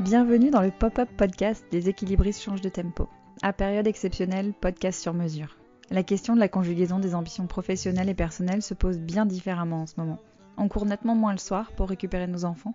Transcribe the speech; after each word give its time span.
Bienvenue 0.00 0.50
dans 0.50 0.62
le 0.62 0.70
pop-up 0.70 1.10
podcast 1.14 1.62
des 1.70 1.90
équilibristes 1.90 2.40
changent 2.40 2.62
de 2.62 2.70
tempo. 2.70 3.06
À 3.42 3.52
période 3.52 3.86
exceptionnelle, 3.86 4.54
podcast 4.58 4.98
sur 4.98 5.12
mesure. 5.12 5.58
La 5.90 6.02
question 6.02 6.34
de 6.34 6.40
la 6.40 6.48
conjugaison 6.48 6.98
des 6.98 7.14
ambitions 7.14 7.46
professionnelles 7.46 8.08
et 8.08 8.14
personnelles 8.14 8.62
se 8.62 8.72
pose 8.72 8.98
bien 8.98 9.26
différemment 9.26 9.82
en 9.82 9.86
ce 9.86 9.96
moment. 9.98 10.18
On 10.56 10.68
court 10.68 10.86
nettement 10.86 11.14
moins 11.14 11.32
le 11.32 11.38
soir 11.38 11.72
pour 11.72 11.90
récupérer 11.90 12.26
nos 12.26 12.46
enfants, 12.46 12.72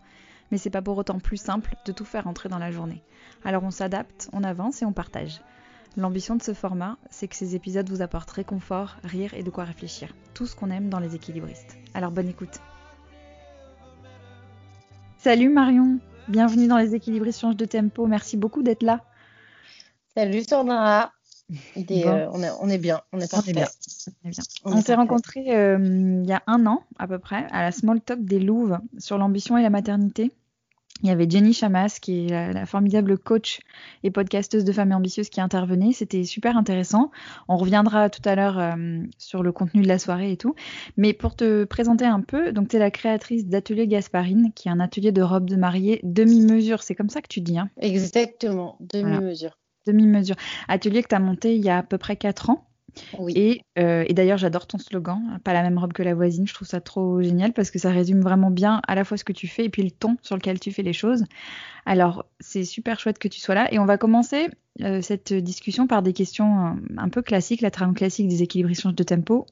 mais 0.52 0.60
c'est 0.60 0.70
pas 0.70 0.84
pour 0.84 1.00
autant 1.00 1.18
plus 1.18 1.38
simple 1.38 1.76
de 1.88 1.92
tout 1.92 2.06
faire 2.06 2.28
entrer 2.28 2.48
dans 2.48 2.60
la 2.60 2.70
journée. 2.70 3.02
Alors 3.44 3.64
on 3.64 3.72
s'adapte, 3.72 4.30
on 4.32 4.44
avance 4.44 4.84
et 4.84 4.86
on 4.86 4.94
partage. 4.94 5.42
L'ambition 5.98 6.36
de 6.36 6.44
ce 6.44 6.54
format, 6.54 7.00
c'est 7.10 7.28
que 7.28 7.36
ces 7.36 7.56
épisodes 7.56 7.90
vous 7.90 8.04
apportent 8.04 8.30
réconfort, 8.30 8.98
rire 9.04 9.34
et 9.34 9.42
de 9.42 9.50
quoi 9.50 9.64
réfléchir. 9.64 10.14
Tout 10.36 10.46
ce 10.46 10.56
qu'on 10.56 10.70
aime 10.70 10.90
dans 10.90 11.00
les 11.00 11.16
équilibristes. 11.16 11.76
Alors 11.96 12.12
bonne 12.12 12.30
écoute. 12.30 12.60
Salut 15.18 15.50
Marion, 15.50 16.00
bienvenue 16.28 16.68
dans 16.68 16.78
les 16.78 16.96
équilibristes 16.96 17.40
change 17.40 17.56
de 17.56 17.66
tempo. 17.66 18.08
Merci 18.08 18.38
beaucoup 18.38 18.64
d'être 18.64 18.84
là. 18.84 19.02
Salut 20.16 20.44
Sandra. 20.44 21.12
Euh, 21.52 22.28
on, 22.32 22.42
est, 22.42 22.50
on, 22.60 22.70
est, 22.70 22.80
bien, 22.80 23.02
on 23.12 23.20
est 23.20 23.30
parfait. 23.30 23.54
Bien. 23.54 23.68
On, 24.24 24.30
bien. 24.30 24.42
on 24.66 24.82
s'est 24.82 24.96
rencontrés 24.96 25.56
euh, 25.56 25.78
il 26.24 26.28
y 26.28 26.34
a 26.34 26.42
un 26.48 26.66
an 26.66 26.84
à 26.98 27.08
peu 27.08 27.20
près 27.20 27.46
à 27.52 27.62
la 27.62 27.72
Small 27.72 28.02
Talk 28.02 28.24
des 28.24 28.40
Louves 28.40 28.80
sur 28.98 29.18
l'ambition 29.18 29.58
et 29.58 29.62
la 29.62 29.70
maternité. 29.70 30.32
Il 31.04 31.10
y 31.10 31.12
avait 31.12 31.30
Jenny 31.30 31.54
Chamas, 31.54 32.00
qui 32.02 32.28
est 32.28 32.54
la, 32.54 32.66
formidable 32.66 33.18
coach 33.18 33.60
et 34.04 34.12
podcasteuse 34.12 34.64
de 34.64 34.72
femmes 34.72 34.94
ambitieuses 34.94 35.30
qui 35.30 35.42
intervenait. 35.42 35.92
C'était 35.92 36.24
super 36.24 36.58
intéressant. 36.58 37.12
On 37.50 37.58
reviendra 37.58 38.10
tout 38.10 38.22
à 38.28 38.36
l'heure 38.36 38.58
euh, 38.58 39.04
sur 39.18 39.44
le 39.44 39.52
contenu 39.52 39.82
de 39.82 39.88
la 39.88 40.00
soirée 40.00 40.32
et 40.32 40.38
tout. 40.38 40.56
Mais 40.96 41.14
pour 41.14 41.36
te 41.36 41.66
présenter 41.66 42.06
un 42.06 42.22
peu, 42.22 42.54
donc 42.54 42.70
tu 42.70 42.78
es 42.78 42.80
la 42.80 42.92
créatrice 42.92 43.46
d'Atelier 43.46 43.88
Gasparine, 43.88 44.52
qui 44.56 44.70
est 44.70 44.72
un 44.72 44.80
atelier 44.80 45.12
de 45.12 45.22
robes 45.22 45.50
de 45.50 45.58
mariée 45.58 46.00
demi-mesure. 46.04 46.82
C'est 46.82 46.96
comme 46.96 47.10
ça 47.10 47.22
que 47.22 47.28
tu 47.28 47.42
dis. 47.42 47.60
Hein? 47.60 47.70
Exactement, 47.78 48.78
demi-mesure. 48.80 49.60
Demi-mesure. 49.86 50.38
Atelier 50.70 51.04
que 51.04 51.10
tu 51.10 51.16
as 51.16 51.20
monté 51.20 51.56
il 51.56 51.64
y 51.64 51.70
a 51.70 51.80
à 51.80 51.84
peu 51.84 51.98
près 51.98 52.16
4 52.16 52.50
ans. 52.50 52.66
Euh, 53.78 54.06
et, 54.08 54.14
d'ailleurs, 54.14 54.38
j'adore 54.38 54.68
ton 54.68 54.78
slogan, 54.78 55.40
pas 55.44 55.54
la 55.54 55.64
même 55.64 55.78
robe 55.78 55.94
que 55.94 56.04
la 56.04 56.14
voisine. 56.14 56.48
Je 56.48 56.54
trouve 56.54 56.68
ça 56.68 56.82
trop 56.82 57.22
génial 57.22 57.54
parce 57.54 57.72
que 57.72 57.80
ça 57.80 57.92
résume 57.92 58.22
vraiment 58.22 58.52
bien 58.52 58.82
à 58.88 58.96
la 58.96 59.04
fois 59.04 59.18
ce 59.18 59.24
que 59.24 59.34
tu 59.34 59.48
fais 59.48 59.66
et 59.66 59.70
puis 59.70 59.84
le 59.84 59.92
ton 59.92 60.18
sur 60.22 60.36
lequel 60.36 60.60
tu 60.60 60.72
fais 60.72 60.84
les 60.84 60.94
choses. 60.94 61.26
Alors, 61.86 62.26
c'est 62.40 62.64
super 62.64 63.00
chouette 63.00 63.20
que 63.20 63.28
tu 63.28 63.40
sois 63.40 63.56
là. 63.56 63.72
Et 63.74 63.80
on 63.80 63.86
va 63.86 63.98
commencer 63.98 64.50
euh, 64.82 65.02
cette 65.02 65.34
discussion 65.34 65.88
par 65.88 66.02
des 66.02 66.14
questions 66.14 66.68
euh, 66.68 66.72
un, 66.98 67.10
peu 67.10 67.22
classiques, 67.22 67.62
la 67.62 67.72
trame 67.72 67.94
classique 67.94 68.28
des 68.28 68.44
équilibrations 68.44 68.92
de 68.92 69.04
tempo. 69.04 69.46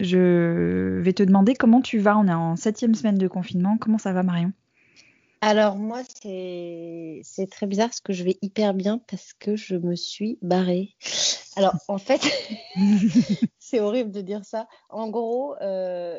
Je 0.00 0.98
vais 1.00 1.12
te 1.12 1.22
demander 1.22 1.54
comment 1.54 1.80
tu 1.80 1.98
vas. 1.98 2.16
On 2.18 2.26
est 2.26 2.32
en 2.32 2.56
septième 2.56 2.94
semaine 2.94 3.18
de 3.18 3.28
confinement. 3.28 3.78
Comment 3.78 3.98
ça 3.98 4.12
va, 4.12 4.22
Marion? 4.22 4.52
Alors 5.44 5.74
moi, 5.74 6.02
c'est 6.22 7.50
très 7.50 7.66
bizarre 7.66 7.88
parce 7.88 8.00
que 8.00 8.12
je 8.12 8.22
vais 8.22 8.38
hyper 8.42 8.74
bien 8.74 8.98
parce 9.08 9.32
que 9.32 9.56
je 9.56 9.74
me 9.74 9.96
suis 9.96 10.38
barrée. 10.40 10.94
Alors 11.56 11.74
en 11.88 11.98
fait, 11.98 12.22
c'est 13.58 13.80
horrible 13.80 14.12
de 14.12 14.20
dire 14.20 14.44
ça. 14.44 14.68
En 14.88 15.10
gros, 15.10 15.56
euh, 15.60 16.16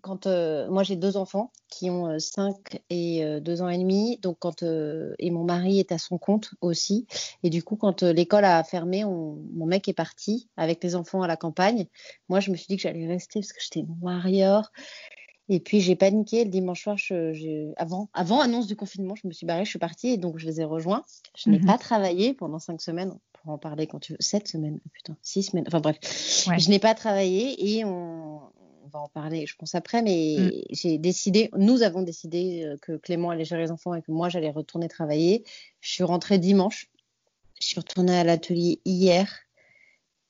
quand 0.00 0.26
euh, 0.26 0.68
moi 0.70 0.82
j'ai 0.82 0.96
deux 0.96 1.16
enfants 1.16 1.52
qui 1.68 1.88
ont 1.88 2.18
5 2.18 2.56
euh, 2.74 2.78
et 2.90 3.40
2 3.40 3.62
ans 3.62 3.68
et 3.68 3.78
demi, 3.78 4.18
donc 4.18 4.38
quand 4.40 4.64
et 4.64 5.30
mon 5.30 5.44
mari 5.44 5.78
est 5.78 5.92
à 5.92 5.98
son 5.98 6.18
compte 6.18 6.50
aussi, 6.60 7.06
et 7.44 7.50
du 7.50 7.62
coup 7.62 7.76
quand 7.76 8.02
l'école 8.02 8.44
a 8.44 8.64
fermé, 8.64 9.04
mon 9.04 9.66
mec 9.66 9.88
est 9.88 9.94
parti 9.94 10.48
avec 10.56 10.82
les 10.82 10.96
enfants 10.96 11.22
à 11.22 11.28
la 11.28 11.36
campagne. 11.36 11.86
Moi 12.28 12.40
je 12.40 12.50
me 12.50 12.56
suis 12.56 12.66
dit 12.66 12.76
que 12.76 12.82
j'allais 12.82 13.06
rester 13.06 13.38
parce 13.38 13.52
que 13.52 13.62
j'étais 13.62 13.80
une 13.80 13.96
warrior 14.02 14.72
et 15.48 15.60
puis 15.60 15.80
j'ai 15.80 15.96
paniqué 15.96 16.44
le 16.44 16.50
dimanche 16.50 16.82
soir. 16.82 16.96
avant, 17.76 18.08
avant 18.14 18.40
annonce 18.40 18.66
du 18.66 18.76
confinement, 18.76 19.14
je 19.14 19.26
me 19.26 19.32
suis 19.32 19.46
barrée, 19.46 19.64
je 19.64 19.70
suis 19.70 19.78
partie 19.78 20.08
et 20.08 20.16
donc 20.16 20.38
je 20.38 20.46
les 20.46 20.60
ai 20.60 20.64
rejoints. 20.64 21.04
Je 21.36 21.50
n'ai 21.50 21.58
mhm. 21.58 21.66
pas 21.66 21.78
travaillé 21.78 22.32
pendant 22.34 22.58
cinq 22.58 22.80
semaines. 22.80 23.14
Pour 23.32 23.52
en 23.52 23.58
parler 23.58 23.86
quand 23.86 23.98
tu 23.98 24.12
veux. 24.12 24.18
Sept 24.20 24.48
semaines, 24.48 24.80
oh 24.86 24.88
putain, 24.90 25.16
six 25.20 25.42
semaines. 25.42 25.64
Enfin 25.66 25.80
bref, 25.80 25.98
je 26.00 26.70
n'ai 26.70 26.78
pas 26.78 26.94
travaillé 26.94 27.76
et 27.76 27.84
on, 27.84 28.40
va 28.90 29.00
en 29.00 29.08
parler, 29.08 29.44
je 29.46 29.54
pense 29.56 29.74
après. 29.74 30.00
Mais 30.00 30.36
mm. 30.38 30.50
j'ai 30.70 30.98
décidé, 30.98 31.50
nous 31.56 31.82
avons 31.82 32.00
décidé 32.00 32.64
euh, 32.64 32.76
que 32.80 32.96
Clément 32.96 33.30
allait 33.30 33.44
gérer 33.44 33.62
les 33.62 33.70
enfants 33.70 33.92
et 33.94 34.00
que 34.00 34.10
moi 34.10 34.30
j'allais 34.30 34.50
retourner 34.50 34.88
travailler. 34.88 35.44
Je 35.80 35.92
suis 35.92 36.04
rentrée 36.04 36.38
dimanche. 36.38 36.88
Je 37.60 37.66
suis 37.66 37.80
retournée 37.80 38.16
à 38.16 38.24
l'atelier 38.24 38.80
hier. 38.86 39.43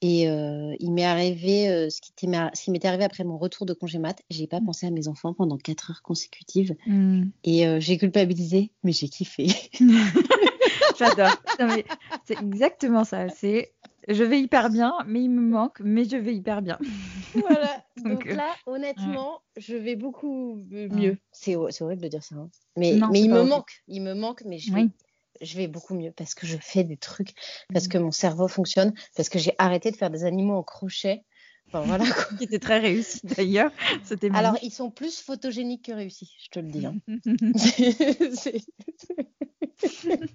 Et 0.07 0.29
euh, 0.29 0.77
il 0.81 0.93
m'est 0.93 1.07
arrivé 1.07 1.67
euh, 1.71 1.89
ce 1.89 1.99
qui 2.03 2.29
m'est 2.29 2.85
arrivé 2.85 3.05
après 3.05 3.25
mon 3.25 3.39
retour 3.39 3.65
de 3.65 3.73
congé 3.73 3.99
mat. 3.99 4.21
J'ai 4.29 4.47
pas 4.47 4.61
pensé 4.61 4.87
à 4.87 4.91
mes 4.91 5.09
enfants 5.09 5.33
pendant 5.33 5.57
quatre 5.57 5.91
heures 5.91 6.03
consécutives 6.03 6.77
hmm. 6.87 7.23
et 7.43 7.67
euh, 7.67 7.81
j'ai 7.81 7.97
culpabilisé, 7.97 8.71
mais 8.83 8.93
j'ai 8.93 9.09
kiffé. 9.09 9.47
J'adore. 10.99 11.31
C'est 12.27 12.39
exactement 12.39 13.05
ça. 13.05 13.31
C'est 13.31 13.73
je 14.07 14.23
vais 14.23 14.41
hyper 14.41 14.69
bien, 14.69 14.93
mais 15.07 15.23
il 15.23 15.31
me 15.31 15.41
manque, 15.41 15.81
mais 15.81 16.05
je 16.05 16.19
vais 16.19 16.35
hyper 16.35 16.61
bien. 16.61 16.79
Voilà. 17.35 17.83
Donc, 18.05 18.27
là, 18.27 18.55
honnêtement, 18.65 19.41
je 19.57 19.75
vais 19.75 19.97
beaucoup 19.97 20.63
mieux. 20.71 21.19
C'est 21.33 21.57
horrible 21.57 22.03
de 22.03 22.09
dire 22.09 22.23
ça, 22.23 22.37
hein. 22.37 22.49
mais, 22.77 22.97
mais 23.11 23.23
il 23.23 23.31
me 23.31 23.43
manque. 23.43 23.83
Il 23.89 24.03
me 24.03 24.15
manque, 24.15 24.45
mais 24.45 24.59
je 24.59 24.73
vais 24.73 24.87
je 25.41 25.57
vais 25.57 25.69
beaucoup 25.69 25.95
mieux 25.95 26.13
parce 26.13 26.35
que 26.35 26.47
je 26.47 26.57
fais 26.61 26.85
des 26.85 26.97
trucs, 26.97 27.35
parce 27.73 27.89
que 27.89 27.99
mon 27.99 28.11
cerveau 28.11 28.49
fonctionne, 28.49 28.95
parce 29.17 29.29
que 29.29 29.39
j'ai 29.39 29.55
arrêté 29.59 29.91
de 29.91 29.97
faire 29.97 30.11
des 30.11 30.25
animaux 30.25 30.55
en 30.55 30.63
crochet. 30.63 31.25
Enfin, 31.69 31.81
voilà. 31.81 32.05
qui 32.39 32.45
était 32.45 32.59
très 32.59 32.79
réussi 32.79 33.21
d'ailleurs. 33.25 33.71
Alors, 34.35 34.57
ils 34.63 34.71
sont 34.71 34.91
plus 34.91 35.21
photogéniques 35.21 35.87
que 35.87 35.93
réussis, 35.93 36.35
je 36.43 36.49
te 36.51 36.61
le 36.61 36.69
dis. 36.69 36.87
Hein. 36.87 36.97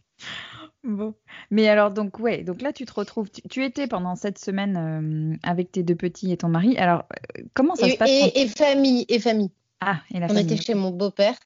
bon. 0.84 1.14
Mais 1.52 1.70
alors, 1.70 1.92
donc, 1.92 2.20
ouais, 2.20 2.44
donc 2.44 2.62
là, 2.62 2.74
tu 2.74 2.86
te 2.86 2.94
retrouves. 2.94 3.30
Tu, 3.50 3.64
étais 3.64 3.88
pendant 3.88 4.16
cette 4.16 4.40
semaine 4.40 5.34
euh, 5.34 5.38
avec 5.44 5.72
tes 5.72 5.84
deux 5.84 5.96
petits 5.96 6.32
et 6.32 6.38
ton 6.38 6.50
mari. 6.50 6.78
Alors, 6.78 7.06
euh, 7.38 7.44
comment 7.54 7.76
ça 7.76 7.90
se 7.90 7.96
passe 7.96 8.10
et, 8.10 8.48
famille, 8.48 9.06
et 9.08 9.20
famille. 9.20 9.52
Ah, 9.82 10.02
et 10.14 10.20
la 10.20 10.28
On 10.30 10.36
était 10.36 10.58
chez 10.58 10.74
mon 10.74 10.92
beau-père 10.92 11.38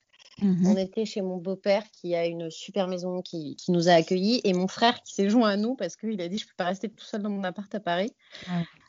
Mmh 0.42 0.68
On 0.68 0.78
était 0.78 1.06
chez 1.06 1.22
mon 1.22 1.38
beau-père 1.38 1.84
qui 1.92 2.16
a 2.16 2.26
une 2.26 2.50
super 2.50 2.88
maison 2.88 3.22
qui, 3.22 3.56
nous 3.70 3.90
a 3.90 3.94
accueillis 3.94 4.42
et 4.44 4.54
mon 4.54 4.68
frère 4.68 5.02
qui 5.04 5.14
s'est 5.14 5.30
joint 5.30 5.50
à 5.50 5.58
nous 5.58 5.76
parce 5.76 5.96
qu'il 5.96 6.20
a 6.22 6.28
dit 6.28 6.38
je 6.38 6.46
peux 6.46 6.56
pas 6.58 6.66
rester 6.66 6.90
tout 6.90 7.06
seul 7.06 7.22
dans 7.22 7.30
mon 7.30 7.44
appart 7.44 7.74
à 7.76 7.80
Paris. 7.80 8.14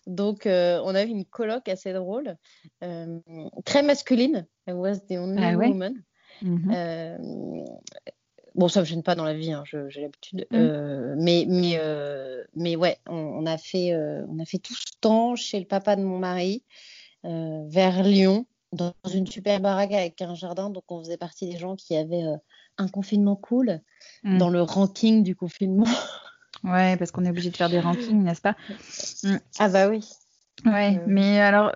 Donc 0.06 0.46
euh, 0.46 0.80
on 0.84 0.94
a 0.94 1.04
eu 1.04 1.08
une 1.08 1.24
coloc 1.24 1.68
assez 1.68 1.92
drôle, 1.92 2.36
euh, 2.82 3.18
très 3.64 3.82
masculine. 3.82 4.46
I 4.68 4.72
was 4.72 5.00
the 5.08 5.12
only 5.18 5.42
ah 5.42 5.56
woman. 5.56 6.02
Mmh 6.42 6.72
euh, 6.72 7.18
bon, 8.54 8.68
ça 8.68 8.80
me 8.80 8.84
gêne 8.84 9.02
pas 9.02 9.14
dans 9.14 9.24
la 9.24 9.34
vie, 9.34 9.52
hein, 9.52 9.64
j'ai 9.64 10.00
l'habitude. 10.00 10.46
Mmh. 10.50 11.14
mais 11.18 11.46
mais 11.48 11.78
mais 12.54 12.76
ouais, 12.76 12.98
on, 13.06 13.44
a 13.46 13.58
fait 13.58 13.94
on 14.28 14.38
a 14.38 14.44
fait 14.44 14.58
tout 14.58 14.74
ce 14.74 14.92
temps 15.00 15.36
chez 15.36 15.60
le 15.60 15.66
papa 15.66 15.96
de 15.96 16.02
mon 16.02 16.18
mari 16.18 16.64
vers 17.22 18.02
Lyon 18.02 18.46
dans 18.74 18.92
une 19.12 19.26
super 19.26 19.60
baraque 19.60 19.92
avec 19.92 20.20
un 20.22 20.34
jardin. 20.34 20.70
Donc, 20.70 20.84
on 20.88 21.00
faisait 21.00 21.16
partie 21.16 21.48
des 21.48 21.58
gens 21.58 21.76
qui 21.76 21.96
avaient 21.96 22.24
euh, 22.24 22.36
un 22.78 22.88
confinement 22.88 23.36
cool 23.36 23.80
mm. 24.22 24.38
dans 24.38 24.50
le 24.50 24.62
ranking 24.62 25.22
du 25.22 25.34
confinement. 25.34 25.86
Ouais, 26.62 26.96
parce 26.96 27.10
qu'on 27.10 27.24
est 27.24 27.30
obligé 27.30 27.50
de 27.50 27.56
faire 27.56 27.68
des 27.68 27.80
rankings, 27.80 28.22
n'est-ce 28.22 28.40
pas? 28.40 28.56
Mm. 29.22 29.36
Ah 29.58 29.68
bah 29.68 29.88
oui. 29.88 30.00
Ouais, 30.64 30.96
euh. 30.96 31.04
mais 31.06 31.40
alors, 31.40 31.72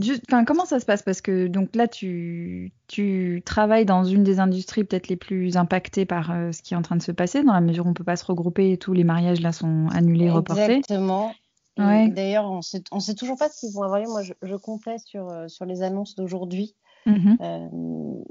juste, 0.00 0.24
comment 0.46 0.64
ça 0.64 0.80
se 0.80 0.86
passe? 0.86 1.02
Parce 1.02 1.20
que 1.20 1.46
donc 1.46 1.74
là, 1.74 1.88
tu, 1.88 2.72
tu 2.86 3.42
travailles 3.44 3.84
dans 3.84 4.04
une 4.04 4.22
des 4.22 4.40
industries 4.40 4.84
peut-être 4.84 5.08
les 5.08 5.16
plus 5.16 5.56
impactées 5.56 6.06
par 6.06 6.30
euh, 6.30 6.52
ce 6.52 6.62
qui 6.62 6.74
est 6.74 6.76
en 6.76 6.82
train 6.82 6.96
de 6.96 7.02
se 7.02 7.12
passer, 7.12 7.42
dans 7.42 7.52
la 7.52 7.60
mesure 7.60 7.86
où 7.86 7.90
on 7.90 7.94
peut 7.94 8.04
pas 8.04 8.16
se 8.16 8.24
regrouper 8.24 8.72
et 8.72 8.78
tous 8.78 8.94
les 8.94 9.04
mariages 9.04 9.40
là 9.40 9.52
sont 9.52 9.88
annulés, 9.92 10.30
reportés. 10.30 10.76
Exactement. 10.76 11.34
D'ailleurs, 11.78 12.50
on 12.50 12.62
sait, 12.62 12.82
sait 12.98 13.14
toujours 13.14 13.36
pas 13.36 13.48
s'ils 13.48 13.72
vont 13.72 13.82
avoir 13.82 14.00
lieu. 14.00 14.08
Moi, 14.08 14.22
je, 14.22 14.56
comptais 14.56 14.98
sur, 14.98 15.28
euh, 15.28 15.48
sur 15.48 15.64
les 15.64 15.82
annonces 15.82 16.14
d'aujourd'hui. 16.16 16.74
Mm-hmm. 17.06 17.36
Euh, 17.40 17.68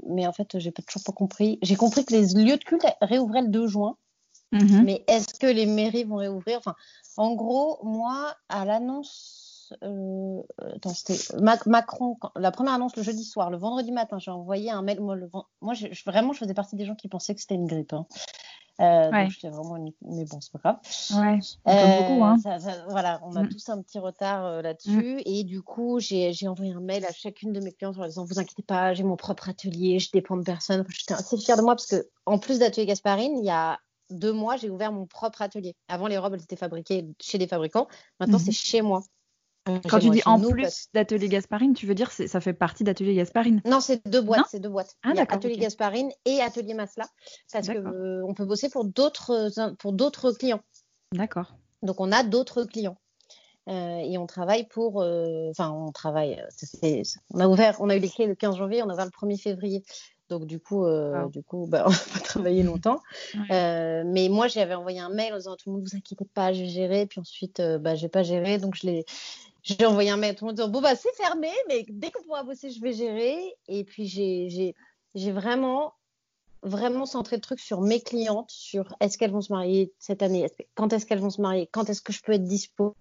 mais 0.08 0.26
en 0.26 0.32
fait, 0.32 0.58
j'ai 0.58 0.72
toujours 0.72 1.04
pas 1.04 1.12
compris. 1.12 1.58
J'ai 1.62 1.76
compris 1.76 2.04
que 2.04 2.14
les 2.14 2.34
lieux 2.34 2.56
de 2.56 2.64
culte 2.64 2.86
réouvraient 3.00 3.42
le 3.42 3.48
2 3.48 3.66
juin. 3.66 3.96
Mm-hmm. 4.52 4.82
Mais 4.84 5.04
est-ce 5.08 5.38
que 5.38 5.46
les 5.46 5.66
mairies 5.66 6.04
vont 6.04 6.16
réouvrir? 6.16 6.58
Enfin, 6.58 6.74
en 7.16 7.34
gros, 7.34 7.78
moi, 7.82 8.34
à 8.48 8.64
l'annonce, 8.64 9.74
euh, 9.82 10.42
Macron, 11.66 12.16
la 12.36 12.50
première 12.50 12.74
annonce 12.74 12.96
le 12.96 13.02
jeudi 13.02 13.24
soir, 13.24 13.50
le 13.50 13.58
vendredi 13.58 13.92
matin, 13.92 14.18
j'ai 14.18 14.30
envoyé 14.30 14.70
un 14.70 14.82
mail. 14.82 15.00
Moi, 15.00 15.16
le, 15.16 15.30
moi 15.60 15.74
je, 15.74 15.86
vraiment, 16.06 16.32
je 16.32 16.38
faisais 16.38 16.54
partie 16.54 16.76
des 16.76 16.86
gens 16.86 16.94
qui 16.94 17.08
pensaient 17.08 17.34
que 17.34 17.40
c'était 17.40 17.54
une 17.54 17.66
grippe. 17.66 17.92
Hein. 17.92 18.06
Euh, 18.80 19.10
Donc 19.10 19.30
j'étais 19.30 19.50
vraiment 19.50 19.76
Mais 20.02 20.24
bon, 20.24 20.40
c'est 20.40 20.52
pas 20.52 20.58
grave. 20.58 20.78
Ouais, 21.14 21.38
euh, 21.66 21.98
beaucoup, 21.98 22.24
hein. 22.24 22.36
voilà, 22.88 23.20
on 23.24 23.34
a 23.34 23.42
mm. 23.42 23.48
tous 23.48 23.68
un 23.70 23.82
petit 23.82 23.98
retard 23.98 24.46
euh, 24.46 24.62
là-dessus. 24.62 25.16
Mm. 25.16 25.22
Et 25.24 25.44
du 25.44 25.62
coup, 25.62 25.98
j'ai 25.98 26.32
envoyé 26.46 26.72
un 26.72 26.80
mail 26.80 27.04
à 27.04 27.12
chacune 27.12 27.52
de 27.52 27.60
mes 27.60 27.72
clientes 27.72 27.96
en 27.96 28.00
leur 28.00 28.08
disant 28.08 28.24
Vous 28.24 28.38
inquiétez 28.38 28.62
pas, 28.62 28.94
j'ai 28.94 29.02
mon 29.02 29.16
propre 29.16 29.48
atelier, 29.48 29.98
je 29.98 30.10
dépends 30.12 30.36
de 30.36 30.44
personne. 30.44 30.84
J'étais 30.90 31.14
assez 31.14 31.36
fière 31.36 31.56
de 31.56 31.62
moi 31.62 31.74
parce 31.74 31.88
que, 31.88 32.08
en 32.26 32.38
plus 32.38 32.60
d'Atelier 32.60 32.86
Gasparine, 32.86 33.36
il 33.38 33.44
y 33.44 33.50
a 33.50 33.78
deux 34.10 34.32
mois, 34.32 34.56
j'ai 34.56 34.70
ouvert 34.70 34.92
mon 34.92 35.06
propre 35.06 35.42
atelier. 35.42 35.74
Avant, 35.88 36.06
les 36.06 36.16
robes, 36.16 36.34
elles 36.34 36.42
étaient 36.42 36.56
fabriquées 36.56 37.06
chez 37.20 37.38
des 37.38 37.46
fabricants. 37.46 37.88
Maintenant, 38.20 38.38
c'est 38.38 38.52
mm-hmm. 38.52 38.66
chez 38.66 38.82
moi. 38.82 39.02
Quand 39.88 39.98
tu 39.98 40.10
dis 40.10 40.22
en 40.26 40.40
plus 40.40 40.88
d'Atelier 40.94 41.28
Gasparine, 41.28 41.74
tu 41.74 41.86
veux 41.86 41.94
dire 41.94 42.14
que 42.14 42.26
ça 42.26 42.40
fait 42.40 42.52
partie 42.52 42.84
d'Atelier 42.84 43.14
Gasparine 43.14 43.60
Non, 43.64 43.80
c'est 43.80 44.06
deux 44.06 44.22
boîtes. 44.22 44.46
C'est 44.50 44.60
deux 44.60 44.68
boîtes. 44.68 44.96
Ah, 45.02 45.10
Il 45.10 45.16
y 45.16 45.20
a 45.20 45.26
Atelier 45.28 45.56
Gasparine 45.56 46.10
et 46.24 46.40
Atelier 46.40 46.74
Masla, 46.74 47.06
parce 47.52 47.68
qu'on 47.68 47.74
euh, 47.74 48.32
peut 48.34 48.44
bosser 48.44 48.68
pour 48.70 48.84
d'autres 48.84 49.50
pour 49.78 49.92
d'autres 49.92 50.32
clients. 50.32 50.60
D'accord. 51.12 51.54
Donc 51.82 52.00
on 52.00 52.12
a 52.12 52.22
d'autres 52.22 52.64
clients. 52.64 52.98
Euh, 53.68 53.98
et 53.98 54.16
on 54.16 54.26
travaille 54.26 54.66
pour, 54.66 55.02
euh, 55.02 55.50
enfin 55.50 55.70
on 55.70 55.92
travaille, 55.92 56.42
on 57.34 57.40
a 57.40 57.48
ouvert, 57.48 57.76
on 57.80 57.90
a 57.90 57.96
eu 57.96 58.00
les 58.00 58.08
clés 58.08 58.26
le 58.26 58.34
15 58.34 58.56
janvier, 58.56 58.82
on 58.82 58.88
a 58.88 58.94
ouvert 58.94 59.04
le 59.04 59.10
1er 59.10 59.40
février. 59.40 59.82
Donc 60.30 60.46
du 60.46 60.58
coup, 60.58 60.86
euh, 60.86 61.26
du 61.28 61.42
coup, 61.42 61.66
bah, 61.66 61.84
on 61.86 61.90
va 61.90 62.20
travailler 62.20 62.62
longtemps. 62.62 63.00
mais 63.50 64.28
moi, 64.30 64.48
j'avais 64.48 64.74
envoyé 64.74 65.00
un 65.00 65.10
mail 65.10 65.34
en 65.34 65.36
disant 65.36 65.56
tout 65.56 65.70
le 65.70 65.76
monde, 65.76 65.88
vous 65.88 65.96
inquiétez 65.96 66.24
pas, 66.32 66.52
j'ai 66.52 66.68
géré. 66.68 67.06
Puis 67.06 67.20
ensuite, 67.20 67.60
bah, 67.80 67.94
j'ai 67.94 68.08
pas 68.08 68.22
géré, 68.22 68.58
donc 68.58 68.74
je 68.74 68.86
l'ai, 68.86 69.04
j'ai 69.62 69.86
envoyé 69.86 70.10
un 70.10 70.16
mail 70.16 70.30
à 70.30 70.34
tout 70.34 70.44
le 70.44 70.48
monde 70.48 70.56
disant 70.56 70.68
bon 70.68 70.80
bah 70.80 70.94
c'est 70.94 71.14
fermé, 71.16 71.50
mais 71.68 71.84
dès 71.88 72.10
qu'on 72.10 72.22
pourra 72.22 72.42
bosser, 72.42 72.70
je 72.70 72.80
vais 72.80 72.92
gérer. 72.92 73.38
Et 73.68 73.84
puis 73.84 74.06
j'ai, 74.06 74.74
vraiment 75.14 75.94
vraiment 76.62 77.06
centrer 77.06 77.36
le 77.36 77.42
truc 77.42 77.60
sur 77.60 77.80
mes 77.80 78.00
clientes, 78.00 78.50
sur 78.50 78.96
est-ce 79.00 79.16
qu'elles 79.16 79.30
vont 79.30 79.40
se 79.40 79.52
marier 79.52 79.92
cette 80.00 80.22
année, 80.22 80.50
quand 80.74 80.92
est-ce 80.92 81.06
qu'elles 81.06 81.20
vont 81.20 81.30
se 81.30 81.40
marier, 81.40 81.68
quand 81.70 81.88
est-ce 81.88 82.02
que 82.02 82.12
je 82.12 82.20
peux 82.20 82.32
être 82.32 82.44
dispo, 82.44 82.96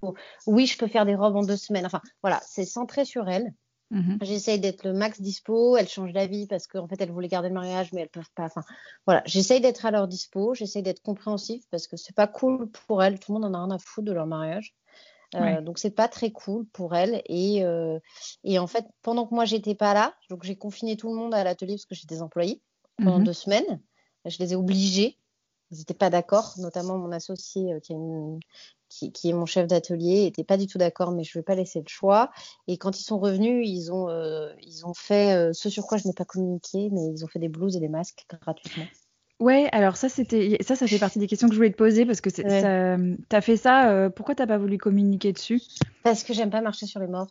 oui, 0.46 0.68
je 0.68 0.78
peux 0.78 0.88
faire 0.88 1.06
des 1.08 1.16
robes 1.16 1.36
en 1.36 1.44
deux 1.44 1.58
semaines. 1.58 1.86
Enfin, 1.86 2.02
voilà, 2.22 2.40
c'est 2.46 2.66
centré 2.66 3.04
sur 3.04 3.28
elles. 3.28 3.52
Mm-hmm. 3.92 4.18
J'essaye 4.22 4.60
d'être 4.60 4.84
le 4.84 4.94
max 4.94 5.22
dispo. 5.22 5.78
Elles 5.78 5.88
changent 5.88 6.14
d'avis 6.14 6.48
parce 6.48 6.68
qu'en 6.68 6.88
fait, 6.88 7.00
elles 7.00 7.12
voulaient 7.12 7.28
garder 7.28 7.48
le 7.48 7.54
mariage, 7.54 7.94
mais 7.94 8.02
elles 8.02 8.10
peuvent 8.10 8.32
pas. 8.36 8.46
Enfin, 8.46 8.64
voilà, 9.06 9.24
j'essaye 9.26 9.62
d'être 9.62 9.86
à 9.86 9.92
leur 9.92 10.08
dispo. 10.08 10.54
J'essaye 10.54 10.84
d'être 10.84 11.02
compréhensif 11.02 11.64
parce 11.72 11.88
que 11.88 11.98
c'est 11.98 12.16
pas 12.16 12.28
cool 12.28 12.70
pour 12.70 13.02
elles. 13.04 13.20
Tout 13.20 13.34
le 13.34 13.40
monde 13.40 13.56
en 13.56 13.58
a 13.58 13.66
rien 13.66 13.76
à 13.76 13.80
foutre 13.80 14.08
de 14.08 14.12
leur 14.12 14.28
mariage. 14.28 14.76
Euh, 15.36 15.62
Donc 15.62 15.78
c'est 15.78 15.92
pas 15.92 16.08
très 16.08 16.32
cool 16.32 16.66
pour 16.68 16.96
elles 16.96 17.22
et, 17.26 17.64
euh, 17.66 18.00
et 18.46 18.60
en 18.60 18.68
fait 18.68 18.86
pendant 19.02 19.28
que 19.28 19.36
moi 19.36 19.44
j'étais 19.44 19.76
pas 19.76 19.94
là 19.94 20.16
donc 20.30 20.44
j'ai 20.44 20.56
confiné 20.56 20.96
tout 20.96 21.10
le 21.10 21.16
monde 21.16 21.34
à 21.34 21.44
l'atelier 21.44 21.74
parce 21.74 21.86
que 21.86 21.96
j'ai 21.96 22.06
des 22.06 22.22
employés 22.22 22.62
pendant 22.98 23.20
mhm. 23.20 23.26
deux 23.26 23.34
semaines. 23.34 23.82
Je 24.26 24.38
les 24.40 24.54
ai 24.54 24.56
obligés. 24.56 25.18
Ils 25.72 25.80
n'étaient 25.80 25.94
pas 25.94 26.10
d'accord, 26.10 26.54
notamment 26.58 26.98
mon 26.98 27.12
associé 27.12 27.74
euh, 27.74 27.80
qui, 28.90 29.12
qui, 29.12 29.30
est 29.30 29.34
mon 29.34 29.46
chef 29.46 29.68
d'atelier 29.68 30.24
n'était 30.24 30.46
pas 30.46 30.56
du 30.56 30.66
tout 30.66 30.78
d'accord, 30.78 31.12
mais 31.12 31.24
je 31.26 31.38
ne 31.38 31.42
vais 31.42 31.44
pas 31.44 31.56
laisser 31.56 31.80
le 31.80 31.90
choix. 31.90 32.32
Et 32.68 32.78
quand 32.78 32.98
ils 32.98 33.04
sont 33.04 33.20
revenus, 33.20 33.68
ils 33.68 33.92
ont, 33.92 34.10
euh, 34.10 34.54
ils 34.62 34.86
ont 34.86 34.94
fait 34.94 35.36
euh, 35.36 35.52
ce 35.52 35.70
sur 35.70 35.86
quoi 35.86 35.98
je 35.98 36.08
n'ai 36.08 36.14
pas 36.14 36.24
communiqué, 36.24 36.90
mais 36.92 37.06
ils 37.14 37.26
ont 37.26 37.28
fait 37.28 37.40
des 37.40 37.50
blouses 37.50 37.76
et 37.76 37.82
des 37.82 37.90
masques 37.90 38.26
gratuitement. 38.42 38.86
Ouais, 39.40 39.70
alors 39.72 39.98
ça 39.98 40.10
c'était 40.10 40.58
ça 40.62 40.76
ça 40.76 40.88
fait 40.88 40.98
partie 40.98 41.20
des 41.20 41.28
questions 41.28 41.48
que 41.48 41.54
je 41.54 41.60
voulais 41.60 41.72
te 41.72 41.78
poser 41.78 42.06
parce 42.06 42.22
que 42.22 42.30
tu 42.30 42.42
as 42.44 43.42
fait 43.42 43.58
ça 43.58 44.10
pourquoi 44.16 44.34
tu 44.34 44.42
n'as 44.42 44.48
pas 44.48 44.58
voulu 44.58 44.78
communiquer 44.78 45.32
dessus? 45.32 45.62
Parce 46.04 46.24
que 46.24 46.34
j'aime 46.34 46.50
pas 46.50 46.62
marcher 46.62 46.88
sur 46.88 47.00
les 47.00 47.08
morts. 47.08 47.28